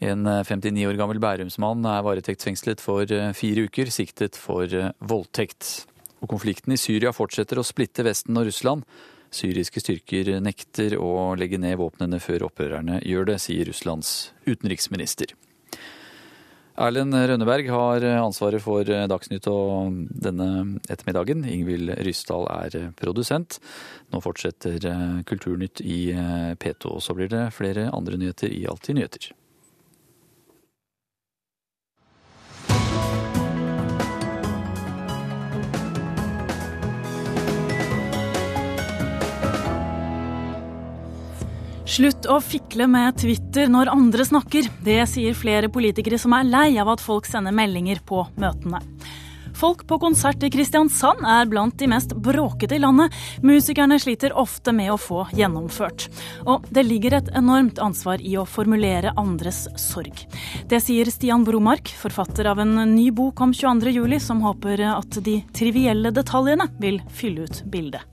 En 0.04 0.26
59 0.26 0.90
år 0.90 1.00
gammel 1.00 1.22
bærumsmann 1.24 1.88
er 1.88 2.04
varetektsfengslet 2.04 2.84
for 2.84 3.06
fire 3.38 3.68
uker, 3.70 3.94
siktet 3.94 4.36
for 4.36 4.74
voldtekt. 4.98 5.86
Og 6.22 6.30
konflikten 6.30 6.74
i 6.74 6.80
Syria 6.80 7.14
fortsetter 7.16 7.60
å 7.60 7.66
splitte 7.66 8.06
Vesten 8.06 8.38
og 8.38 8.48
Russland. 8.50 8.86
Syriske 9.32 9.82
styrker 9.82 10.36
nekter 10.44 10.98
å 11.00 11.34
legge 11.40 11.60
ned 11.62 11.80
våpnene 11.80 12.20
før 12.22 12.50
opprørerne 12.50 13.00
gjør 13.08 13.32
det, 13.32 13.40
sier 13.42 13.70
Russlands 13.70 14.32
utenriksminister. 14.46 15.34
Erlend 16.82 17.14
Rønneberg 17.14 17.68
har 17.70 18.06
ansvaret 18.22 18.64
for 18.64 18.88
Dagsnytt 18.88 19.48
og 19.52 19.98
denne 20.24 20.80
ettermiddagen. 20.90 21.44
Ingvild 21.46 21.94
Ryssdal 22.08 22.48
er 22.54 22.78
produsent. 22.98 23.60
Nå 24.12 24.22
fortsetter 24.24 24.88
Kulturnytt 25.28 25.84
i 25.84 26.00
P2, 26.58 26.96
og 26.96 27.04
så 27.04 27.16
blir 27.18 27.30
det 27.32 27.50
flere 27.58 27.90
andre 27.92 28.20
nyheter 28.22 28.56
i 28.56 28.64
Alltid 28.72 28.98
nyheter. 28.98 29.32
Slutt 41.92 42.24
å 42.32 42.38
fikle 42.40 42.86
med 42.88 43.18
Twitter 43.20 43.68
når 43.68 43.90
andre 43.92 44.24
snakker. 44.24 44.70
Det 44.80 45.02
sier 45.12 45.36
flere 45.36 45.68
politikere 45.68 46.16
som 46.22 46.32
er 46.38 46.48
lei 46.48 46.70
av 46.80 46.88
at 46.94 47.02
folk 47.04 47.26
sender 47.28 47.52
meldinger 47.52 48.00
på 48.08 48.22
møtene. 48.40 48.80
Folk 49.60 49.84
på 49.90 49.98
konsert 50.00 50.40
i 50.48 50.50
Kristiansand 50.54 51.26
er 51.28 51.50
blant 51.52 51.76
de 51.82 51.90
mest 51.92 52.14
bråkete 52.16 52.78
i 52.78 52.80
landet. 52.80 53.12
Musikerne 53.44 53.98
sliter 54.00 54.32
ofte 54.40 54.72
med 54.72 54.94
å 54.94 54.98
få 55.02 55.26
gjennomført. 55.36 56.08
Og 56.48 56.64
det 56.72 56.86
ligger 56.88 57.18
et 57.18 57.34
enormt 57.36 57.82
ansvar 57.84 58.24
i 58.24 58.38
å 58.40 58.48
formulere 58.48 59.12
andres 59.20 59.66
sorg. 59.76 60.24
Det 60.72 60.80
sier 60.80 61.12
Stian 61.12 61.44
Bromark, 61.44 61.92
forfatter 61.92 62.48
av 62.54 62.64
en 62.64 62.78
ny 62.96 63.10
bok 63.12 63.44
om 63.44 63.52
22.07, 63.52 64.16
som 64.32 64.48
håper 64.48 64.88
at 64.94 65.20
de 65.28 65.42
trivielle 65.52 66.16
detaljene 66.16 66.72
vil 66.80 67.04
fylle 67.12 67.52
ut 67.52 67.66
bildet. 67.68 68.08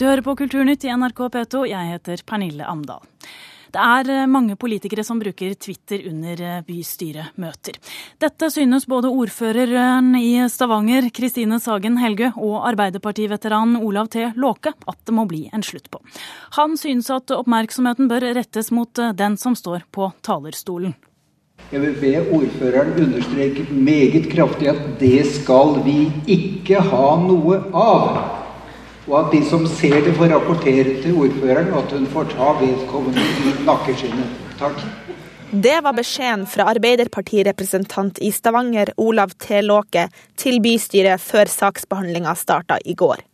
Du 0.00 0.06
hører 0.08 0.24
på 0.24 0.32
Kulturnytt 0.32 0.84
i 0.86 0.92
NRK 0.96 1.18
P2. 1.28 1.58
Jeg 1.68 1.88
heter 1.90 2.20
Pernille 2.24 2.64
Amdal. 2.64 3.02
Det 3.70 3.82
er 3.84 4.08
eh, 4.08 4.28
mange 4.32 4.54
politikere 4.56 5.04
som 5.04 5.18
bruker 5.20 5.52
Twitter 5.60 6.06
under 6.08 6.40
eh, 6.40 6.62
bystyremøter. 6.64 7.76
Dette 8.24 8.48
synes 8.48 8.88
både 8.88 9.10
ordføreren 9.12 10.14
i 10.16 10.40
Stavanger, 10.48 11.10
Kristine 11.12 11.60
Sagen 11.60 12.00
Helgø, 12.00 12.30
og 12.40 12.64
Arbeiderpartiveteran 12.70 13.76
Olav 13.76 14.08
T. 14.08 14.24
Låke 14.40 14.72
at 14.72 14.98
det 15.04 15.18
må 15.20 15.26
bli 15.28 15.42
en 15.52 15.68
slutt 15.68 15.92
på. 15.92 16.00
Han 16.56 16.80
synes 16.80 17.12
at 17.12 17.36
oppmerksomheten 17.36 18.08
bør 18.08 18.30
rettes 18.40 18.72
mot 18.72 19.04
eh, 19.04 19.12
den 19.12 19.36
som 19.36 19.52
står 19.52 19.84
på 19.92 20.14
talerstolen. 20.24 20.96
Jeg 21.76 21.84
vil 21.84 22.00
be 22.00 22.16
ordføreren 22.40 22.96
understreke 23.04 23.68
meget 23.68 24.32
kraftig 24.32 24.72
at 24.72 24.84
det 25.04 25.26
skal 25.28 25.82
vi 25.84 26.06
ikke 26.40 26.80
ha 26.88 27.08
noe 27.20 27.66
av 27.76 28.39
og 29.10 29.16
at 29.24 29.32
de 29.34 29.40
som 29.44 29.66
ser 29.66 29.98
det, 30.04 30.14
får 30.14 30.30
rapportere 30.30 31.00
til 31.02 31.16
ordføreren, 31.18 31.72
og 31.74 31.82
at 31.84 31.96
hun 31.98 32.06
får 32.12 32.30
ta 32.34 32.52
vedkommende 32.60 33.24
i 33.24 33.54
nakkeskinnet. 33.66 34.36
Takk. 34.60 34.84
Det 35.50 35.80
var 35.82 35.96
beskjeden 35.96 36.44
fra 36.46 36.68
Arbeiderpartirepresentant 36.70 38.20
i 38.22 38.30
Stavanger, 38.30 38.92
Olav 39.02 39.34
T. 39.34 39.64
Låke, 39.66 40.06
til 40.38 40.60
bystyret 40.62 41.18
før 41.18 41.50
saksbehandlinga 41.50 42.36
starta 42.38 42.78
i 42.84 42.94
går. 42.94 43.24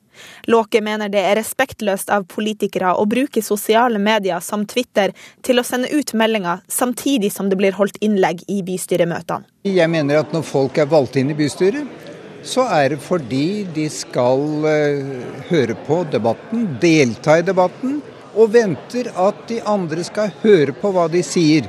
Låke 0.49 0.81
mener 0.81 1.13
det 1.13 1.21
er 1.21 1.37
respektløst 1.37 2.09
av 2.09 2.25
politikere 2.31 2.95
å 2.97 3.05
bruke 3.05 3.43
sosiale 3.45 4.01
medier 4.01 4.41
som 4.41 4.65
Twitter 4.65 5.13
til 5.45 5.61
å 5.61 5.67
sende 5.67 5.93
ut 5.93 6.15
meldinger, 6.17 6.65
samtidig 6.73 7.35
som 7.35 7.51
det 7.53 7.61
blir 7.61 7.77
holdt 7.77 8.01
innlegg 8.01 8.47
i 8.49 8.63
bystyremøtene. 8.65 9.45
Jeg 9.69 9.93
mener 9.93 10.23
at 10.23 10.33
når 10.33 10.47
folk 10.49 10.81
er 10.81 10.89
valgt 10.89 11.21
inn 11.21 11.35
i 11.35 11.37
bystyret, 11.37 11.85
så 12.47 12.67
er 12.71 12.95
det 12.95 13.01
fordi 13.03 13.65
de 13.75 13.89
skal 13.93 14.45
uh, 14.65 15.41
høre 15.51 15.77
på 15.87 16.03
debatten, 16.13 16.69
delta 16.83 17.41
i 17.41 17.47
debatten, 17.47 17.99
og 18.37 18.53
venter 18.53 19.11
at 19.17 19.47
de 19.49 19.63
andre 19.65 20.05
skal 20.07 20.33
høre 20.43 20.75
på 20.77 20.93
hva 20.95 21.07
de 21.13 21.23
sier. 21.25 21.69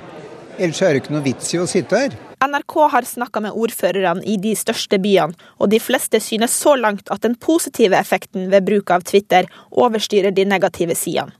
Ellers 0.58 0.82
er 0.82 0.94
det 0.94 1.04
ikke 1.04 1.16
noe 1.16 1.26
vits 1.26 1.54
i 1.56 1.62
å 1.62 1.68
sitte 1.70 2.02
her. 2.02 2.18
NRK 2.44 2.76
har 2.94 3.08
snakka 3.08 3.42
med 3.42 3.56
ordførerne 3.58 4.22
i 4.30 4.36
de 4.42 4.54
største 4.58 5.00
byene, 5.02 5.34
og 5.58 5.72
de 5.74 5.80
fleste 5.82 6.22
synes 6.22 6.54
så 6.54 6.76
langt 6.78 7.10
at 7.14 7.24
den 7.26 7.38
positive 7.42 7.98
effekten 7.98 8.52
ved 8.52 8.68
bruk 8.68 8.94
av 8.94 9.08
Twitter 9.10 9.50
overstyrer 9.72 10.36
de 10.36 10.46
negative 10.46 10.96
sidene. 10.98 11.34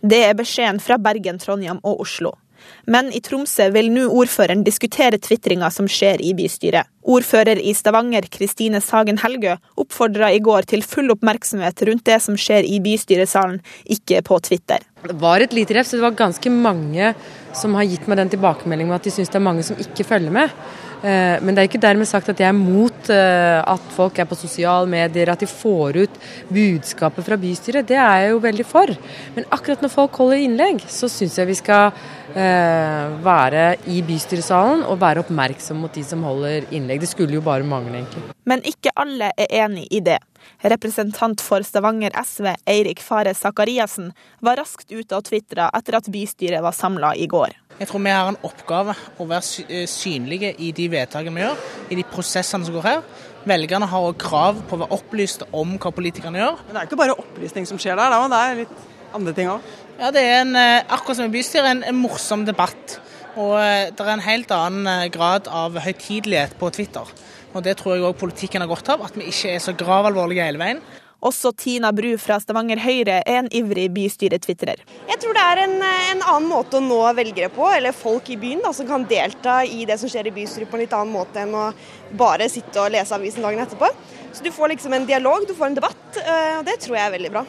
Det 0.00 0.22
er 0.28 0.38
beskjeden 0.38 0.78
fra 0.80 0.96
Bergen, 1.02 1.40
Trondheim 1.42 1.82
og 1.82 2.04
Oslo. 2.06 2.36
Men 2.86 3.10
i 3.12 3.20
Tromsø 3.24 3.70
vil 3.74 3.90
nå 3.92 4.06
ordføreren 4.12 4.64
diskutere 4.66 5.20
tvitringa 5.22 5.70
som 5.72 5.88
skjer 5.90 6.22
i 6.24 6.34
bystyret. 6.36 6.90
Ordfører 7.04 7.60
i 7.60 7.74
Stavanger, 7.76 8.24
Kristine 8.32 8.80
Sagen 8.80 9.18
Helgø, 9.20 9.58
oppfordra 9.80 10.30
i 10.32 10.40
går 10.44 10.68
til 10.70 10.84
full 10.86 11.12
oppmerksomhet 11.12 11.84
rundt 11.88 12.06
det 12.08 12.20
som 12.24 12.38
skjer 12.40 12.64
i 12.64 12.80
bystyresalen, 12.84 13.60
ikke 13.84 14.22
på 14.24 14.40
Twitter. 14.48 14.84
Det 15.04 15.16
var 15.20 15.44
et 15.44 15.52
lite 15.52 15.76
ref, 15.76 15.90
så 15.90 15.98
det 15.98 16.06
var 16.06 16.16
ganske 16.16 16.52
mange 16.52 17.12
som 17.54 17.76
har 17.76 17.84
gitt 17.88 18.08
meg 18.08 18.22
den 18.22 18.32
tilbakemeldingen 18.32 18.96
at 18.96 19.04
de 19.04 19.12
syns 19.12 19.32
det 19.32 19.40
er 19.40 19.44
mange 19.44 19.66
som 19.66 19.76
ikke 19.80 20.06
følger 20.08 20.32
med. 20.32 20.52
Eh, 21.04 21.36
men 21.44 21.52
det 21.52 21.60
er 21.60 21.68
ikke 21.68 21.82
dermed 21.82 22.08
sagt 22.08 22.30
at 22.32 22.40
jeg 22.40 22.48
er 22.48 22.56
mot 22.56 23.10
eh, 23.12 23.60
at 23.60 23.88
folk 23.92 24.16
er 24.18 24.28
på 24.28 24.38
sosiale 24.40 24.88
medier, 24.88 25.28
at 25.28 25.42
de 25.42 25.48
får 25.50 25.98
ut 26.00 26.18
budskapet 26.48 27.26
fra 27.26 27.36
bystyret. 27.40 27.88
Det 27.88 27.98
er 28.00 28.24
jeg 28.24 28.32
jo 28.32 28.42
veldig 28.44 28.66
for. 28.68 28.92
Men 29.36 29.48
akkurat 29.52 29.84
når 29.84 29.92
folk 29.92 30.16
holder 30.22 30.40
innlegg, 30.46 30.84
så 30.88 31.10
syns 31.12 31.36
jeg 31.36 31.50
vi 31.50 31.58
skal 31.60 31.90
eh, 32.32 33.16
være 33.24 33.66
i 33.92 34.00
bystyresalen 34.06 34.86
og 34.88 35.00
være 35.02 35.24
oppmerksom 35.26 35.84
mot 35.84 35.92
de 35.92 36.04
som 36.06 36.24
holder 36.24 36.70
innlegg. 36.72 37.04
Det 37.04 37.12
skulle 37.12 37.36
jo 37.36 37.44
bare 37.44 37.68
mangle, 37.68 37.98
egentlig. 38.00 38.24
Men 38.48 38.64
ikke 38.64 38.94
alle 38.96 39.34
er 39.36 39.52
enig 39.64 39.90
i 39.92 40.00
det. 40.04 40.22
Representant 40.64 41.40
for 41.40 41.64
Stavanger 41.64 42.16
SV, 42.20 42.50
Eirik 42.68 43.00
Fare 43.04 43.34
Sakariassen, 43.36 44.12
var 44.44 44.60
raskt 44.60 44.92
ute 44.92 45.16
og 45.16 45.28
tvitra 45.28 45.70
etter 45.76 46.00
at 46.00 46.08
bystyret 46.12 46.64
var 46.64 46.76
samla 46.76 47.14
i 47.16 47.28
går. 47.28 47.52
Jeg 47.74 47.88
tror 47.90 48.02
vi 48.04 48.10
har 48.14 48.28
en 48.30 48.42
oppgave 48.46 48.94
å 49.18 49.24
være 49.26 49.64
eh, 49.66 49.86
synlige 49.90 50.52
i 50.62 50.70
de 50.76 50.84
vedtakene 50.92 51.34
vi 51.34 51.42
gjør, 51.42 51.62
i 51.90 51.96
de 51.98 52.04
prosessene 52.06 52.66
som 52.66 52.76
går 52.76 52.86
her. 52.86 53.00
Velgerne 53.50 53.88
har 53.90 54.04
også 54.06 54.20
krav 54.22 54.60
på 54.68 54.76
å 54.76 54.82
være 54.84 54.94
opplyste 54.94 55.48
om 55.58 55.74
hva 55.82 55.90
politikerne 55.94 56.38
gjør. 56.38 56.60
Men 56.62 56.76
det 56.76 56.80
er 56.80 56.88
ikke 56.88 57.00
bare 57.02 57.16
opplysning 57.18 57.66
som 57.66 57.80
skjer 57.82 57.98
der, 57.98 58.14
da. 58.14 58.20
det 58.30 58.42
er 58.44 58.60
litt 58.62 58.84
andre 59.18 59.34
ting 59.34 59.50
òg. 59.50 59.66
Ja, 59.98 60.12
det 60.14 60.22
er 60.22 60.38
en, 60.44 60.54
eh, 60.58 60.84
akkurat 60.86 61.18
som 61.18 61.26
i 61.26 61.34
bystyret, 61.34 61.72
en, 61.72 61.82
en 61.90 61.98
morsom 61.98 62.46
debatt. 62.46 62.98
Og 63.34 63.56
eh, 63.58 63.90
det 63.90 64.06
er 64.06 64.12
en 64.14 64.28
helt 64.28 64.54
annen 64.54 65.10
grad 65.14 65.50
av 65.50 65.80
høytidelighet 65.82 66.54
på 66.60 66.70
Twitter. 66.78 67.10
Og 67.54 67.62
Det 67.66 67.74
tror 67.78 67.96
jeg 67.96 68.06
òg 68.06 68.18
politikken 68.18 68.62
har 68.62 68.70
godt 68.70 68.94
av, 68.94 69.02
at 69.06 69.18
vi 69.18 69.26
ikke 69.30 69.50
er 69.54 69.62
så 69.62 69.74
gravalvorlige 69.78 70.46
hele 70.46 70.62
veien. 70.62 70.82
Også 71.24 71.54
Tina 71.56 71.88
Bru 71.96 72.10
fra 72.20 72.36
Stavanger 72.42 72.80
Høyre 72.84 73.22
er 73.24 73.38
en 73.38 73.48
ivrig 73.54 73.86
bystyretvitrer. 73.94 74.82
Jeg 75.08 75.20
tror 75.22 75.36
det 75.36 75.44
er 75.44 75.60
en, 75.62 75.78
en, 75.80 76.20
annen 76.20 76.50
måte 76.50 76.76
å 76.76 76.84
nå 76.84 76.98
velgere 77.16 77.48
på, 77.54 77.64
eller 77.72 77.96
folk 77.96 78.28
i 78.28 78.36
byen 78.40 78.60
da, 78.64 78.74
som 78.76 78.88
kan 78.90 79.06
delta 79.08 79.62
i 79.64 79.86
det 79.88 79.96
som 80.02 80.12
skjer 80.12 80.28
i 80.28 80.34
bystyret 80.36 80.68
på 80.68 80.76
en 80.76 80.84
litt 80.84 80.96
annen 80.96 81.14
måte 81.14 81.40
enn 81.40 81.56
å 81.56 81.70
bare 82.20 82.50
sitte 82.52 82.82
og 82.82 82.92
lese 82.92 83.16
avisen 83.16 83.44
dagen 83.46 83.64
etterpå. 83.64 83.88
Så 84.36 84.44
du 84.44 84.52
får 84.52 84.74
liksom 84.74 84.92
en 84.92 85.08
dialog, 85.08 85.48
du 85.48 85.56
får 85.56 85.72
en 85.72 85.80
debatt, 85.80 86.04
eh, 86.20 86.60
og 86.60 86.68
det 86.68 86.76
tror 86.84 86.98
jeg 86.98 87.08
er 87.08 87.16
veldig 87.16 87.34
bra. 87.38 87.46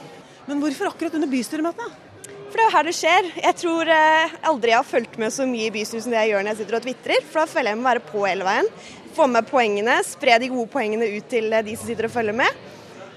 Men 0.47 0.63
hvorfor 0.63 0.93
akkurat 0.93 1.19
under 1.19 1.31
bystyremøtene? 1.31 2.03
For 2.45 2.55
det 2.55 2.63
er 2.63 2.69
jo 2.69 2.75
her 2.77 2.87
det 2.87 2.95
skjer. 2.95 3.31
Jeg 3.43 3.59
tror 3.59 3.89
eh, 3.91 4.35
aldri 4.47 4.71
jeg 4.71 4.79
har 4.79 4.87
fulgt 4.87 5.17
med 5.19 5.35
så 5.35 5.49
mye 5.49 5.67
i 5.67 5.73
bystyret 5.75 6.05
som 6.05 6.15
det 6.15 6.21
jeg 6.21 6.31
gjør 6.31 6.45
når 6.45 6.53
jeg 6.53 6.61
sitter 6.61 6.77
og 6.79 6.85
tvitrer, 6.87 7.25
for 7.27 7.41
da 7.41 7.51
føler 7.51 7.73
jeg 7.73 7.81
meg 7.81 7.89
være 7.91 8.07
på 8.13 8.23
hele 8.29 8.47
veien 8.47 8.71
få 9.15 9.27
med 9.31 9.47
poengene, 9.47 9.95
spre 10.03 10.35
de 10.41 10.49
gode 10.51 10.67
poengene 10.71 11.07
ut 11.15 11.27
til 11.31 11.53
de 11.53 11.75
som 11.77 11.87
sitter 11.87 12.09
og 12.09 12.13
følger 12.15 12.35
med. 12.35 12.63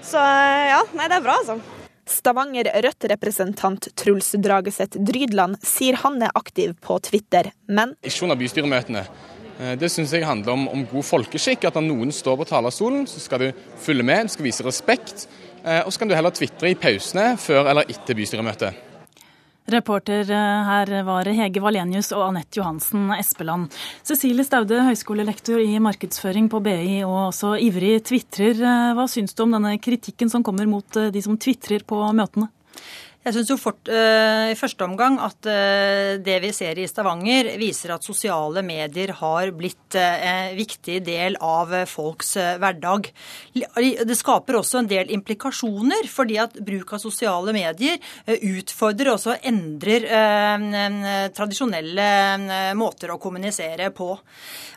Så 0.01 0.21
ja, 0.21 0.81
nei, 0.95 1.09
det 1.09 1.19
er 1.19 1.25
bra, 1.25 1.37
altså. 1.41 1.59
Stavanger 2.09 2.71
Rødt-representant 2.83 3.91
Truls 3.99 4.31
Drageseth 4.41 4.97
Drydland 5.05 5.59
sier 5.65 5.99
han 6.01 6.17
er 6.25 6.33
aktiv 6.37 6.73
på 6.81 6.97
Twitter, 7.05 7.51
men 7.69 7.93
Ikke 8.01 8.25
under 8.25 8.39
bystyremøtene. 8.39 9.03
Eh, 9.59 9.75
det 9.77 9.91
syns 9.93 10.13
jeg 10.15 10.25
handler 10.25 10.55
om, 10.55 10.67
om, 10.71 10.85
god 10.89 11.05
folkeskikk. 11.05 11.67
At 11.69 11.77
når 11.77 11.87
noen 11.89 12.15
står 12.15 12.39
på 12.39 12.49
talerstolen, 12.49 13.05
så 13.09 13.21
skal 13.21 13.43
du 13.43 13.63
følge 13.83 14.05
med, 14.07 14.25
du 14.25 14.35
skal 14.35 14.49
vise 14.49 14.65
respekt. 14.65 15.27
Eh, 15.63 15.83
og 15.83 15.93
så 15.93 16.01
kan 16.01 16.09
du 16.09 16.17
heller 16.17 16.33
tvitre 16.33 16.71
i 16.71 16.79
pausene 16.79 17.33
før 17.37 17.69
eller 17.69 17.89
etter 17.91 18.17
bystyremøtet. 18.17 18.88
Reporter 19.73 20.29
eh, 20.31 20.69
her 20.69 20.91
var 21.07 21.29
Hege 21.29 21.61
Valenius 21.63 22.11
og 22.15 22.25
Anette 22.27 22.59
Johansen 22.59 23.09
Espeland. 23.15 23.69
Cecilie 24.05 24.45
Staude, 24.47 24.81
høyskolelektor 24.87 25.61
i 25.63 25.79
markedsføring 25.83 26.49
på 26.51 26.61
BI 26.65 27.01
og 27.05 27.29
også 27.29 27.55
ivrig 27.61 27.99
tvitrer. 28.09 28.59
Eh, 28.59 28.93
hva 28.97 29.07
syns 29.11 29.37
du 29.37 29.45
om 29.45 29.57
denne 29.57 29.75
kritikken 29.81 30.31
som 30.31 30.45
kommer 30.45 30.69
mot 30.69 30.99
eh, 30.99 31.11
de 31.13 31.23
som 31.25 31.37
tvitrer 31.37 31.85
på 31.87 32.01
møtene? 32.17 32.49
Jeg 33.19 33.35
syns 33.35 33.49
jo 33.51 33.57
fort, 33.59 33.89
uh, 33.91 34.47
i 34.47 34.55
første 34.55 34.85
omgang 34.85 35.17
at 35.19 35.43
uh, 35.43 36.15
det 36.23 36.37
vi 36.39 36.53
ser 36.55 36.79
i 36.79 36.85
Stavanger, 36.87 37.49
viser 37.59 37.91
at 37.91 38.05
sosiale 38.07 38.63
medier 38.63 39.11
har 39.19 39.51
blitt 39.59 39.97
uh, 39.99 40.21
en 40.23 40.55
viktig 40.55 41.01
del 41.03 41.35
av 41.43 41.73
folks 41.91 42.37
hverdag. 42.39 43.09
Det 43.51 44.15
skaper 44.15 44.61
også 44.61 44.79
en 44.79 44.87
del 44.87 45.11
implikasjoner, 45.11 46.07
fordi 46.07 46.37
at 46.39 46.55
bruk 46.63 46.93
av 46.95 47.03
sosiale 47.03 47.51
medier 47.55 47.99
utfordrer 48.39 49.11
og 49.11 49.27
endrer 49.49 50.07
tradisjonelle 51.35 52.07
måter 52.79 53.11
å 53.11 53.19
kommunisere 53.21 53.91
på. 53.95 54.13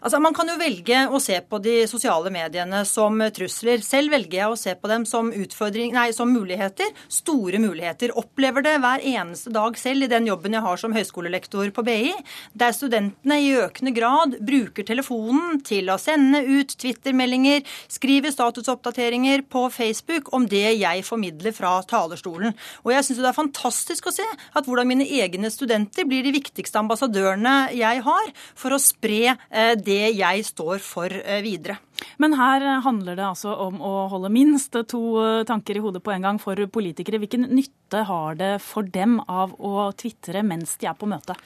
Altså, 0.03 0.18
Man 0.18 0.34
kan 0.34 0.51
jo 0.51 0.59
velge 0.59 1.05
å 1.07 1.20
se 1.22 1.38
på 1.47 1.61
de 1.62 1.84
sosiale 1.90 2.32
mediene 2.34 2.82
som 2.88 3.22
trusler. 3.34 3.84
Selv 3.86 4.12
velger 4.16 4.40
jeg 4.40 4.51
å 4.51 4.59
se 4.59 4.74
på 4.74 4.90
dem 4.90 5.07
som, 5.07 5.30
nei, 5.30 6.09
som 6.16 6.32
muligheter. 6.34 6.90
Store 7.22 7.62
muligheter. 7.62 8.16
Opplever 8.32 8.64
det 8.64 8.78
hver 8.80 9.02
eneste 9.04 9.50
dag 9.52 9.74
selv 9.76 10.06
i 10.06 10.08
den 10.08 10.24
jobben 10.24 10.54
jeg 10.56 10.64
har 10.64 10.78
som 10.80 10.94
høyskolelektor 10.96 11.68
på 11.76 11.82
BI, 11.84 12.14
der 12.56 12.72
studentene 12.72 13.36
i 13.44 13.50
økende 13.60 13.92
grad 13.92 14.38
bruker 14.40 14.86
telefonen 14.88 15.58
til 15.68 15.90
å 15.92 15.98
sende 16.00 16.40
ut 16.40 16.72
Twitter-meldinger, 16.80 17.60
skrive 17.92 18.32
statusoppdateringer 18.32 19.44
på 19.52 19.66
Facebook 19.74 20.32
om 20.32 20.46
det 20.48 20.64
jeg 20.78 21.04
formidler 21.04 21.52
fra 21.52 21.74
talerstolen. 21.84 22.56
Og 22.86 22.94
jeg 22.94 23.04
syns 23.04 23.20
det 23.20 23.28
er 23.34 23.36
fantastisk 23.36 24.08
å 24.08 24.16
se 24.16 24.24
at 24.24 24.64
hvordan 24.64 24.88
mine 24.88 25.04
egne 25.04 25.52
studenter 25.52 26.08
blir 26.08 26.24
de 26.24 26.32
viktigste 26.32 26.80
ambassadørene 26.80 27.74
jeg 27.76 28.00
har 28.08 28.32
for 28.56 28.72
å 28.72 28.80
spre 28.80 29.36
eh, 29.36 29.74
det 29.76 30.14
jeg 30.16 30.48
står 30.48 30.80
for 30.80 31.12
eh, 31.20 31.44
videre. 31.44 31.82
Men 32.22 32.36
her 32.38 32.64
handler 32.84 33.18
det 33.18 33.26
altså 33.26 33.55
om 33.66 33.80
å 33.82 33.92
holde 34.12 34.32
minst 34.32 34.76
to 34.90 35.03
eh, 35.22 35.44
tanker 35.48 35.78
i 35.78 35.84
hodet 35.84 36.03
på 36.05 36.14
en 36.14 36.28
gang 36.28 36.42
for 36.42 36.59
politikere. 36.72 37.20
Hvilken 37.22 37.48
nytte 37.53 38.05
har 38.09 38.36
det 38.40 38.53
for 38.64 38.88
dem 38.88 39.20
av 39.28 39.55
å 39.59 39.90
tvitre 39.98 40.44
mens 40.46 40.76
de 40.80 40.90
er 40.90 40.98
på 40.98 41.09
møte? 41.11 41.36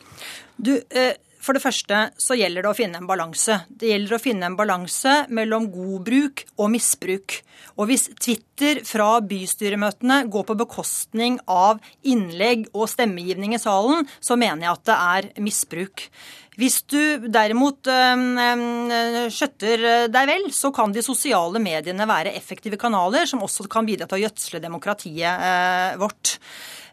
Du, 0.56 0.72
for 1.46 1.54
det 1.54 1.62
første 1.62 1.98
så 2.18 2.34
gjelder 2.34 2.64
det 2.64 2.70
å 2.72 2.76
finne 2.76 2.98
en 2.98 3.06
balanse. 3.06 3.60
Det 3.68 3.92
gjelder 3.92 4.16
å 4.16 4.22
finne 4.22 4.48
en 4.48 4.56
balanse 4.58 5.12
mellom 5.30 5.68
god 5.70 6.06
bruk 6.08 6.42
og 6.56 6.72
misbruk. 6.72 7.36
Og 7.78 7.90
hvis 7.90 8.08
Twitter 8.18 8.80
fra 8.88 9.20
bystyremøtene 9.22 10.24
går 10.32 10.46
på 10.48 10.56
bekostning 10.58 11.38
av 11.46 11.78
innlegg 12.02 12.66
og 12.72 12.88
stemmegivning 12.90 13.54
i 13.54 13.62
salen, 13.62 14.08
så 14.18 14.38
mener 14.40 14.66
jeg 14.66 14.72
at 14.72 14.88
det 14.90 14.98
er 15.12 15.30
misbruk. 15.46 16.08
Hvis 16.56 16.78
du 16.88 17.28
derimot 17.28 17.84
skjøtter 19.36 19.82
deg 20.08 20.30
vel, 20.30 20.46
så 20.56 20.70
kan 20.72 20.94
de 20.94 21.04
sosiale 21.04 21.60
mediene 21.60 22.06
være 22.08 22.32
effektive 22.38 22.78
kanaler 22.80 23.28
som 23.28 23.44
også 23.44 23.68
kan 23.68 23.84
bidra 23.88 24.08
til 24.08 24.16
å 24.16 24.22
gjødsle 24.24 24.62
demokratiet 24.64 25.46
eh, 25.50 25.98
vårt. 26.00 26.38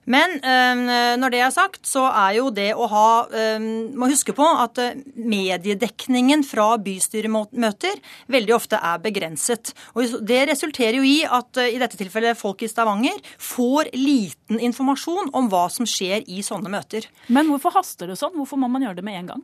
Men 0.05 0.35
øh, 0.43 1.13
når 1.19 1.31
det 1.31 1.39
er 1.39 1.53
sagt, 1.55 1.85
så 1.87 2.03
er 2.09 2.37
jo 2.39 2.49
det 2.53 2.71
å 2.75 2.87
ha 2.91 3.07
øh, 3.23 3.67
Må 3.99 4.09
huske 4.11 4.35
på 4.35 4.43
at 4.43 4.79
eh, 4.81 4.99
mediedekningen 5.15 6.43
fra 6.43 6.73
bystyremøter 6.83 8.01
veldig 8.31 8.55
ofte 8.55 8.79
er 8.79 8.99
begrenset. 9.03 9.71
Og 9.95 10.19
det 10.27 10.41
resulterer 10.51 10.99
jo 10.99 11.07
i 11.07 11.23
at 11.23 11.61
i 11.63 11.79
dette 11.81 11.99
tilfellet 11.99 12.39
folk 12.39 12.63
i 12.65 12.69
Stavanger 12.71 13.19
får 13.39 13.93
liten 13.95 14.59
informasjon 14.59 15.31
om 15.35 15.49
hva 15.51 15.65
som 15.71 15.87
skjer 15.87 16.27
i 16.27 16.43
sånne 16.45 16.71
møter. 16.73 17.07
Men 17.31 17.47
hvorfor 17.51 17.75
haster 17.77 18.11
det 18.11 18.19
sånn? 18.19 18.35
Hvorfor 18.35 18.59
må 18.59 18.69
man 18.71 18.83
gjøre 18.83 18.99
det 18.99 19.07
med 19.07 19.21
en 19.21 19.31
gang? 19.33 19.43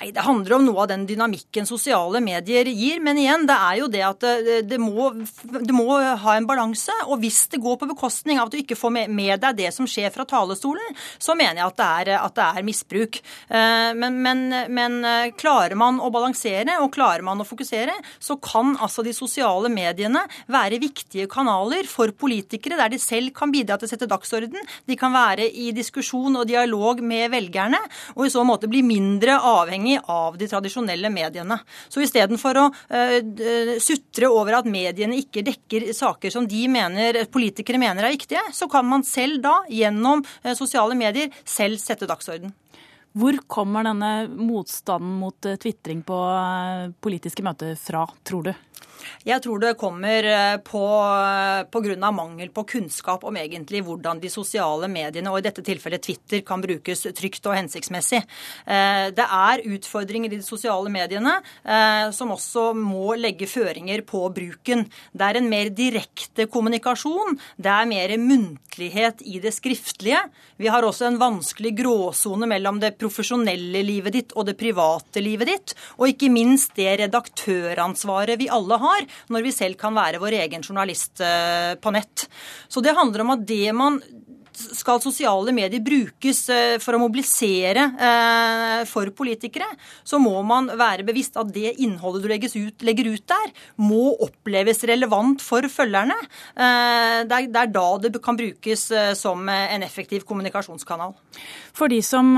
Nei, 0.00 0.10
Det 0.12 0.24
handler 0.26 0.56
om 0.56 0.66
noe 0.66 0.82
av 0.82 0.90
den 0.90 1.06
dynamikken 1.06 1.68
sosiale 1.68 2.20
medier 2.24 2.68
gir. 2.68 2.98
Men 3.04 3.20
igjen, 3.20 3.46
det 3.48 3.56
er 3.56 3.78
jo 3.78 3.88
det 3.92 4.02
at 4.06 4.24
det, 4.24 4.58
det, 4.68 4.78
må, 4.82 5.12
det 5.14 5.76
må, 5.76 5.86
ha 5.96 6.36
en 6.36 6.48
balanse. 6.48 6.94
Og 7.06 7.22
hvis 7.22 7.44
det 7.52 7.62
går 7.62 7.78
på 7.80 7.88
bekostning 7.92 8.40
av 8.40 8.50
at 8.50 8.56
du 8.56 8.60
ikke 8.62 8.78
får 8.78 8.94
med, 8.98 9.14
med 9.14 9.42
deg 9.42 9.62
det 9.62 9.70
som 9.74 9.88
skjer 9.88 9.91
fra 10.14 10.26
talerstolen, 10.28 10.96
så 11.18 11.36
mener 11.38 11.62
jeg 11.62 11.68
at 11.68 11.78
det 11.80 11.88
er, 11.88 12.10
at 12.18 12.36
det 12.38 12.46
er 12.46 12.66
misbruk. 12.66 13.18
Eh, 13.48 13.90
men, 13.98 14.18
men, 14.24 14.44
men, 14.72 14.98
eh, 15.04 15.32
klarer 15.38 15.76
man 15.78 16.00
å 16.02 16.10
balansere 16.14 16.78
og 16.82 16.92
klarer 16.94 17.24
man 17.26 17.42
å 17.42 17.46
fokusere, 17.48 17.94
så 18.22 18.38
kan 18.42 18.74
altså 18.82 19.04
de 19.04 19.14
sosiale 19.16 19.70
mediene 19.72 20.24
være 20.52 20.80
viktige 20.82 21.28
kanaler 21.30 21.88
for 21.90 22.12
politikere, 22.16 22.78
der 22.80 22.92
de 22.92 23.00
selv 23.02 23.32
kan 23.36 23.52
bidra 23.52 23.78
til 23.78 23.88
å 23.88 23.92
sette 23.92 24.10
dagsorden. 24.10 24.60
De 24.88 24.98
kan 24.98 25.14
være 25.14 25.48
i 25.48 25.70
diskusjon 25.76 26.40
og 26.40 26.48
dialog 26.48 27.02
med 27.04 27.30
velgerne, 27.32 27.80
og 28.16 28.26
i 28.26 28.32
så 28.32 28.44
måte 28.46 28.70
bli 28.70 28.82
mindre 28.86 29.38
avhengig 29.38 29.98
av 30.10 30.38
de 30.40 30.48
tradisjonelle 30.50 31.10
mediene. 31.12 31.58
Så 31.92 32.02
istedenfor 32.04 32.60
å 32.60 32.64
uh, 32.72 33.76
sutre 33.82 34.28
over 34.30 34.58
at 34.58 34.68
mediene 34.70 35.18
ikke 35.20 35.44
dekker 35.46 35.90
saker 35.96 36.32
som 36.32 36.46
de 36.48 36.64
mener, 36.70 37.22
politikere 37.32 37.80
mener 37.80 38.06
er 38.06 38.14
viktige, 38.14 38.42
så 38.54 38.68
kan 38.70 38.86
man 38.88 39.04
selv 39.06 39.42
da 39.44 39.54
gjennom 39.82 40.24
eh, 40.42 40.56
sosiale 40.58 40.98
medier 40.98 41.32
selv 41.44 41.82
sette 41.82 42.08
dagsorden. 42.10 42.54
Hvor 43.12 43.36
kommer 43.46 43.84
denne 43.84 44.26
motstanden 44.32 45.18
mot 45.20 45.44
eh, 45.44 45.58
tvitring 45.60 46.00
på 46.06 46.18
eh, 46.32 46.90
politiske 47.04 47.44
møter 47.44 47.76
fra, 47.76 48.06
tror 48.24 48.48
du? 48.48 48.54
Jeg 49.26 49.42
tror 49.42 49.58
det 49.58 49.72
kommer 49.80 50.24
eh, 50.30 50.56
pga. 50.62 52.10
mangel 52.14 52.48
på 52.54 52.64
kunnskap 52.64 53.24
om 53.24 53.36
egentlig 53.36 53.82
hvordan 53.84 54.20
de 54.22 54.30
sosiale 54.32 54.88
mediene, 54.88 55.28
og 55.28 55.40
i 55.40 55.44
dette 55.44 55.64
tilfellet 55.66 56.02
Twitter, 56.02 56.40
kan 56.40 56.62
brukes 56.62 57.04
trygt 57.12 57.46
og 57.46 57.56
hensiktsmessig. 57.58 58.22
Det 58.64 59.24
er 59.26 59.62
utfordringer 59.66 60.32
i 60.32 60.38
de 60.38 60.44
sosiale 60.44 60.88
mediene 60.92 61.34
som 62.14 62.30
også 62.32 62.72
må 62.78 63.16
legge 63.18 63.48
føringer 63.50 64.04
på 64.06 64.22
bruken. 64.34 64.84
Det 65.12 65.26
er 65.26 65.38
en 65.38 65.50
mer 65.50 65.70
direkte 65.74 66.46
kommunikasjon. 66.50 67.36
Det 67.56 67.72
er 67.72 67.90
mer 67.90 68.14
muntlighet 68.22 69.22
i 69.26 69.40
det 69.42 69.54
skriftlige. 69.56 70.22
Vi 70.62 70.70
har 70.70 70.86
også 70.86 71.08
en 71.08 71.20
vanskelig 71.20 71.74
gråsone 71.82 72.48
mellom 72.50 72.80
det 72.82 72.94
profesjonelle 73.02 73.82
livet 73.84 74.16
ditt 74.16 74.34
og 74.36 74.48
det 74.48 74.56
private 74.60 75.22
livet 75.24 75.50
ditt, 75.50 75.76
og 75.98 76.08
ikke 76.12 76.30
minst 76.32 76.76
det 76.78 76.94
redaktøransvaret 77.02 78.40
vi 78.40 78.50
alle 78.52 78.78
har 78.80 79.06
når 79.32 79.46
vi 79.46 79.54
selv 79.54 79.78
kan 79.80 79.96
være 79.96 80.22
vår 80.22 80.38
egen 80.44 80.64
journalist 80.64 81.22
eh, 81.24 81.74
på 81.82 81.94
nett. 81.94 82.26
Så 82.70 82.82
det 82.84 82.96
handler 82.96 83.24
om 83.24 83.34
at 83.36 83.46
det 83.48 83.66
man 83.76 84.00
skal 84.56 85.00
sosiale 85.02 85.54
medier 85.54 85.82
brukes 85.84 86.42
eh, 86.52 86.76
for 86.82 86.96
å 86.96 87.00
mobilisere 87.02 87.86
eh, 87.96 88.82
for 88.88 89.10
politikere, 89.16 89.68
så 90.04 90.20
må 90.22 90.34
man 90.46 90.70
være 90.78 91.06
bevisst 91.08 91.38
at 91.40 91.50
det 91.54 91.74
innholdet 91.82 92.24
du 92.24 92.30
ut, 92.32 92.84
legger 92.84 93.10
ut 93.12 93.26
der, 93.28 93.52
må 93.76 94.12
oppleves 94.24 94.84
relevant 94.88 95.42
for 95.42 95.66
følgerne. 95.70 96.16
Det 96.54 97.38
er 97.38 97.70
da 97.72 97.84
det 98.02 98.12
kan 98.24 98.36
brukes 98.38 98.84
som 99.18 99.48
en 99.48 99.84
effektiv 99.84 100.24
kommunikasjonskanal. 100.28 101.14
For 101.76 101.92
de 101.92 102.00
som 102.04 102.34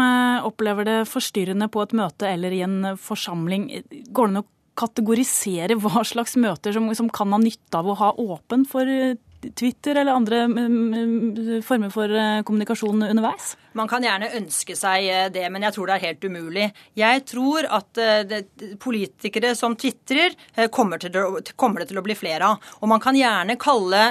opplever 0.47 0.89
det 0.89 0.99
forstyrrende 1.11 1.69
på 1.73 1.83
et 1.85 1.95
møte 1.97 2.29
eller 2.29 2.55
i 2.55 2.63
en 2.67 2.95
forsamling, 3.01 3.71
går 4.15 4.31
det 4.31 4.39
nok 4.41 4.51
kategorisere 4.79 5.77
hva 5.79 6.03
slags 6.07 6.35
møter 6.41 6.75
som, 6.75 6.91
som 6.99 7.11
kan 7.13 7.33
ha 7.35 7.39
nytte 7.41 7.79
av 7.79 7.89
å 7.91 7.99
ha 8.01 8.11
åpen 8.21 8.67
for 8.69 8.89
Twitter 9.53 10.01
eller 10.01 10.17
andre 10.17 10.47
mm, 10.49 10.57
mm, 10.69 11.63
former 11.67 11.93
for 11.93 12.11
eh, 12.11 12.43
kommunikasjon 12.47 13.03
underveis? 13.11 13.55
Man 13.75 13.91
kan 13.91 14.05
gjerne 14.07 14.31
ønske 14.39 14.77
seg 14.79 15.09
eh, 15.11 15.29
det, 15.35 15.45
men 15.53 15.67
jeg 15.67 15.77
tror 15.77 15.91
det 15.91 15.97
er 15.97 16.05
helt 16.09 16.27
umulig. 16.29 16.69
Jeg 16.99 17.25
tror 17.31 17.69
at 17.79 18.01
eh, 18.03 18.47
politikere 18.81 19.55
som 19.59 19.77
tvitrer, 19.79 20.35
kommer, 20.71 21.03
kommer, 21.57 21.83
det 21.83 21.91
til 21.91 22.01
å 22.01 22.05
bli 22.05 22.17
flere 22.19 22.53
av. 22.55 22.73
Og 22.81 22.91
man 22.91 23.03
kan 23.03 23.17
gjerne 23.19 23.57
kalle 23.61 24.03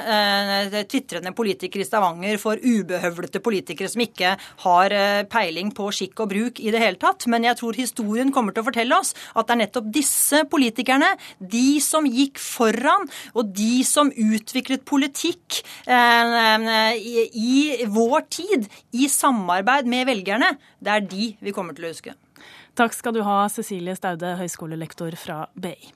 tvitrende 0.89 1.31
politikere 1.35 1.83
i 1.83 1.87
Stavanger 1.87 2.39
for 2.41 2.59
ubehøvlete 2.59 3.41
politikere 3.43 3.91
som 3.91 4.03
ikke 4.03 4.33
har 4.65 4.95
peiling 5.31 5.71
på 5.75 5.89
skikk 5.95 6.23
og 6.23 6.31
bruk 6.33 6.59
i 6.59 6.71
det 6.73 6.81
hele 6.83 6.99
tatt. 7.01 7.27
Men 7.31 7.47
jeg 7.47 7.59
tror 7.59 7.79
historien 7.79 8.33
kommer 8.35 8.55
til 8.55 8.63
å 8.63 8.67
fortelle 8.67 8.99
oss 8.99 9.13
at 9.33 9.47
det 9.47 9.55
er 9.55 9.61
nettopp 9.63 9.89
disse 9.95 10.43
politikerne, 10.51 11.13
de 11.39 11.79
som 11.83 12.07
gikk 12.07 12.41
foran, 12.41 13.07
og 13.33 13.53
de 13.55 13.83
som 13.87 14.11
utviklet 14.11 14.85
politikk 14.87 15.61
eh, 15.87 16.93
i 17.33 17.87
vår 17.91 18.25
tid, 18.33 18.67
i 18.93 19.09
samarbeid 19.53 19.85
med 19.85 20.07
velgerne, 20.09 20.55
det 20.81 20.91
er 20.93 21.03
de 21.05 21.33
vi 21.39 21.53
kommer 21.53 21.75
til 21.77 21.85
å 21.85 21.93
huske. 21.93 22.15
Takk 22.73 22.93
skal 22.93 23.13
du 23.13 23.21
ha, 23.21 23.43
Cecilie 23.53 23.93
Staude, 23.95 24.35
høyskolelektor 24.39 25.13
fra 25.19 25.45
BI. 25.53 25.93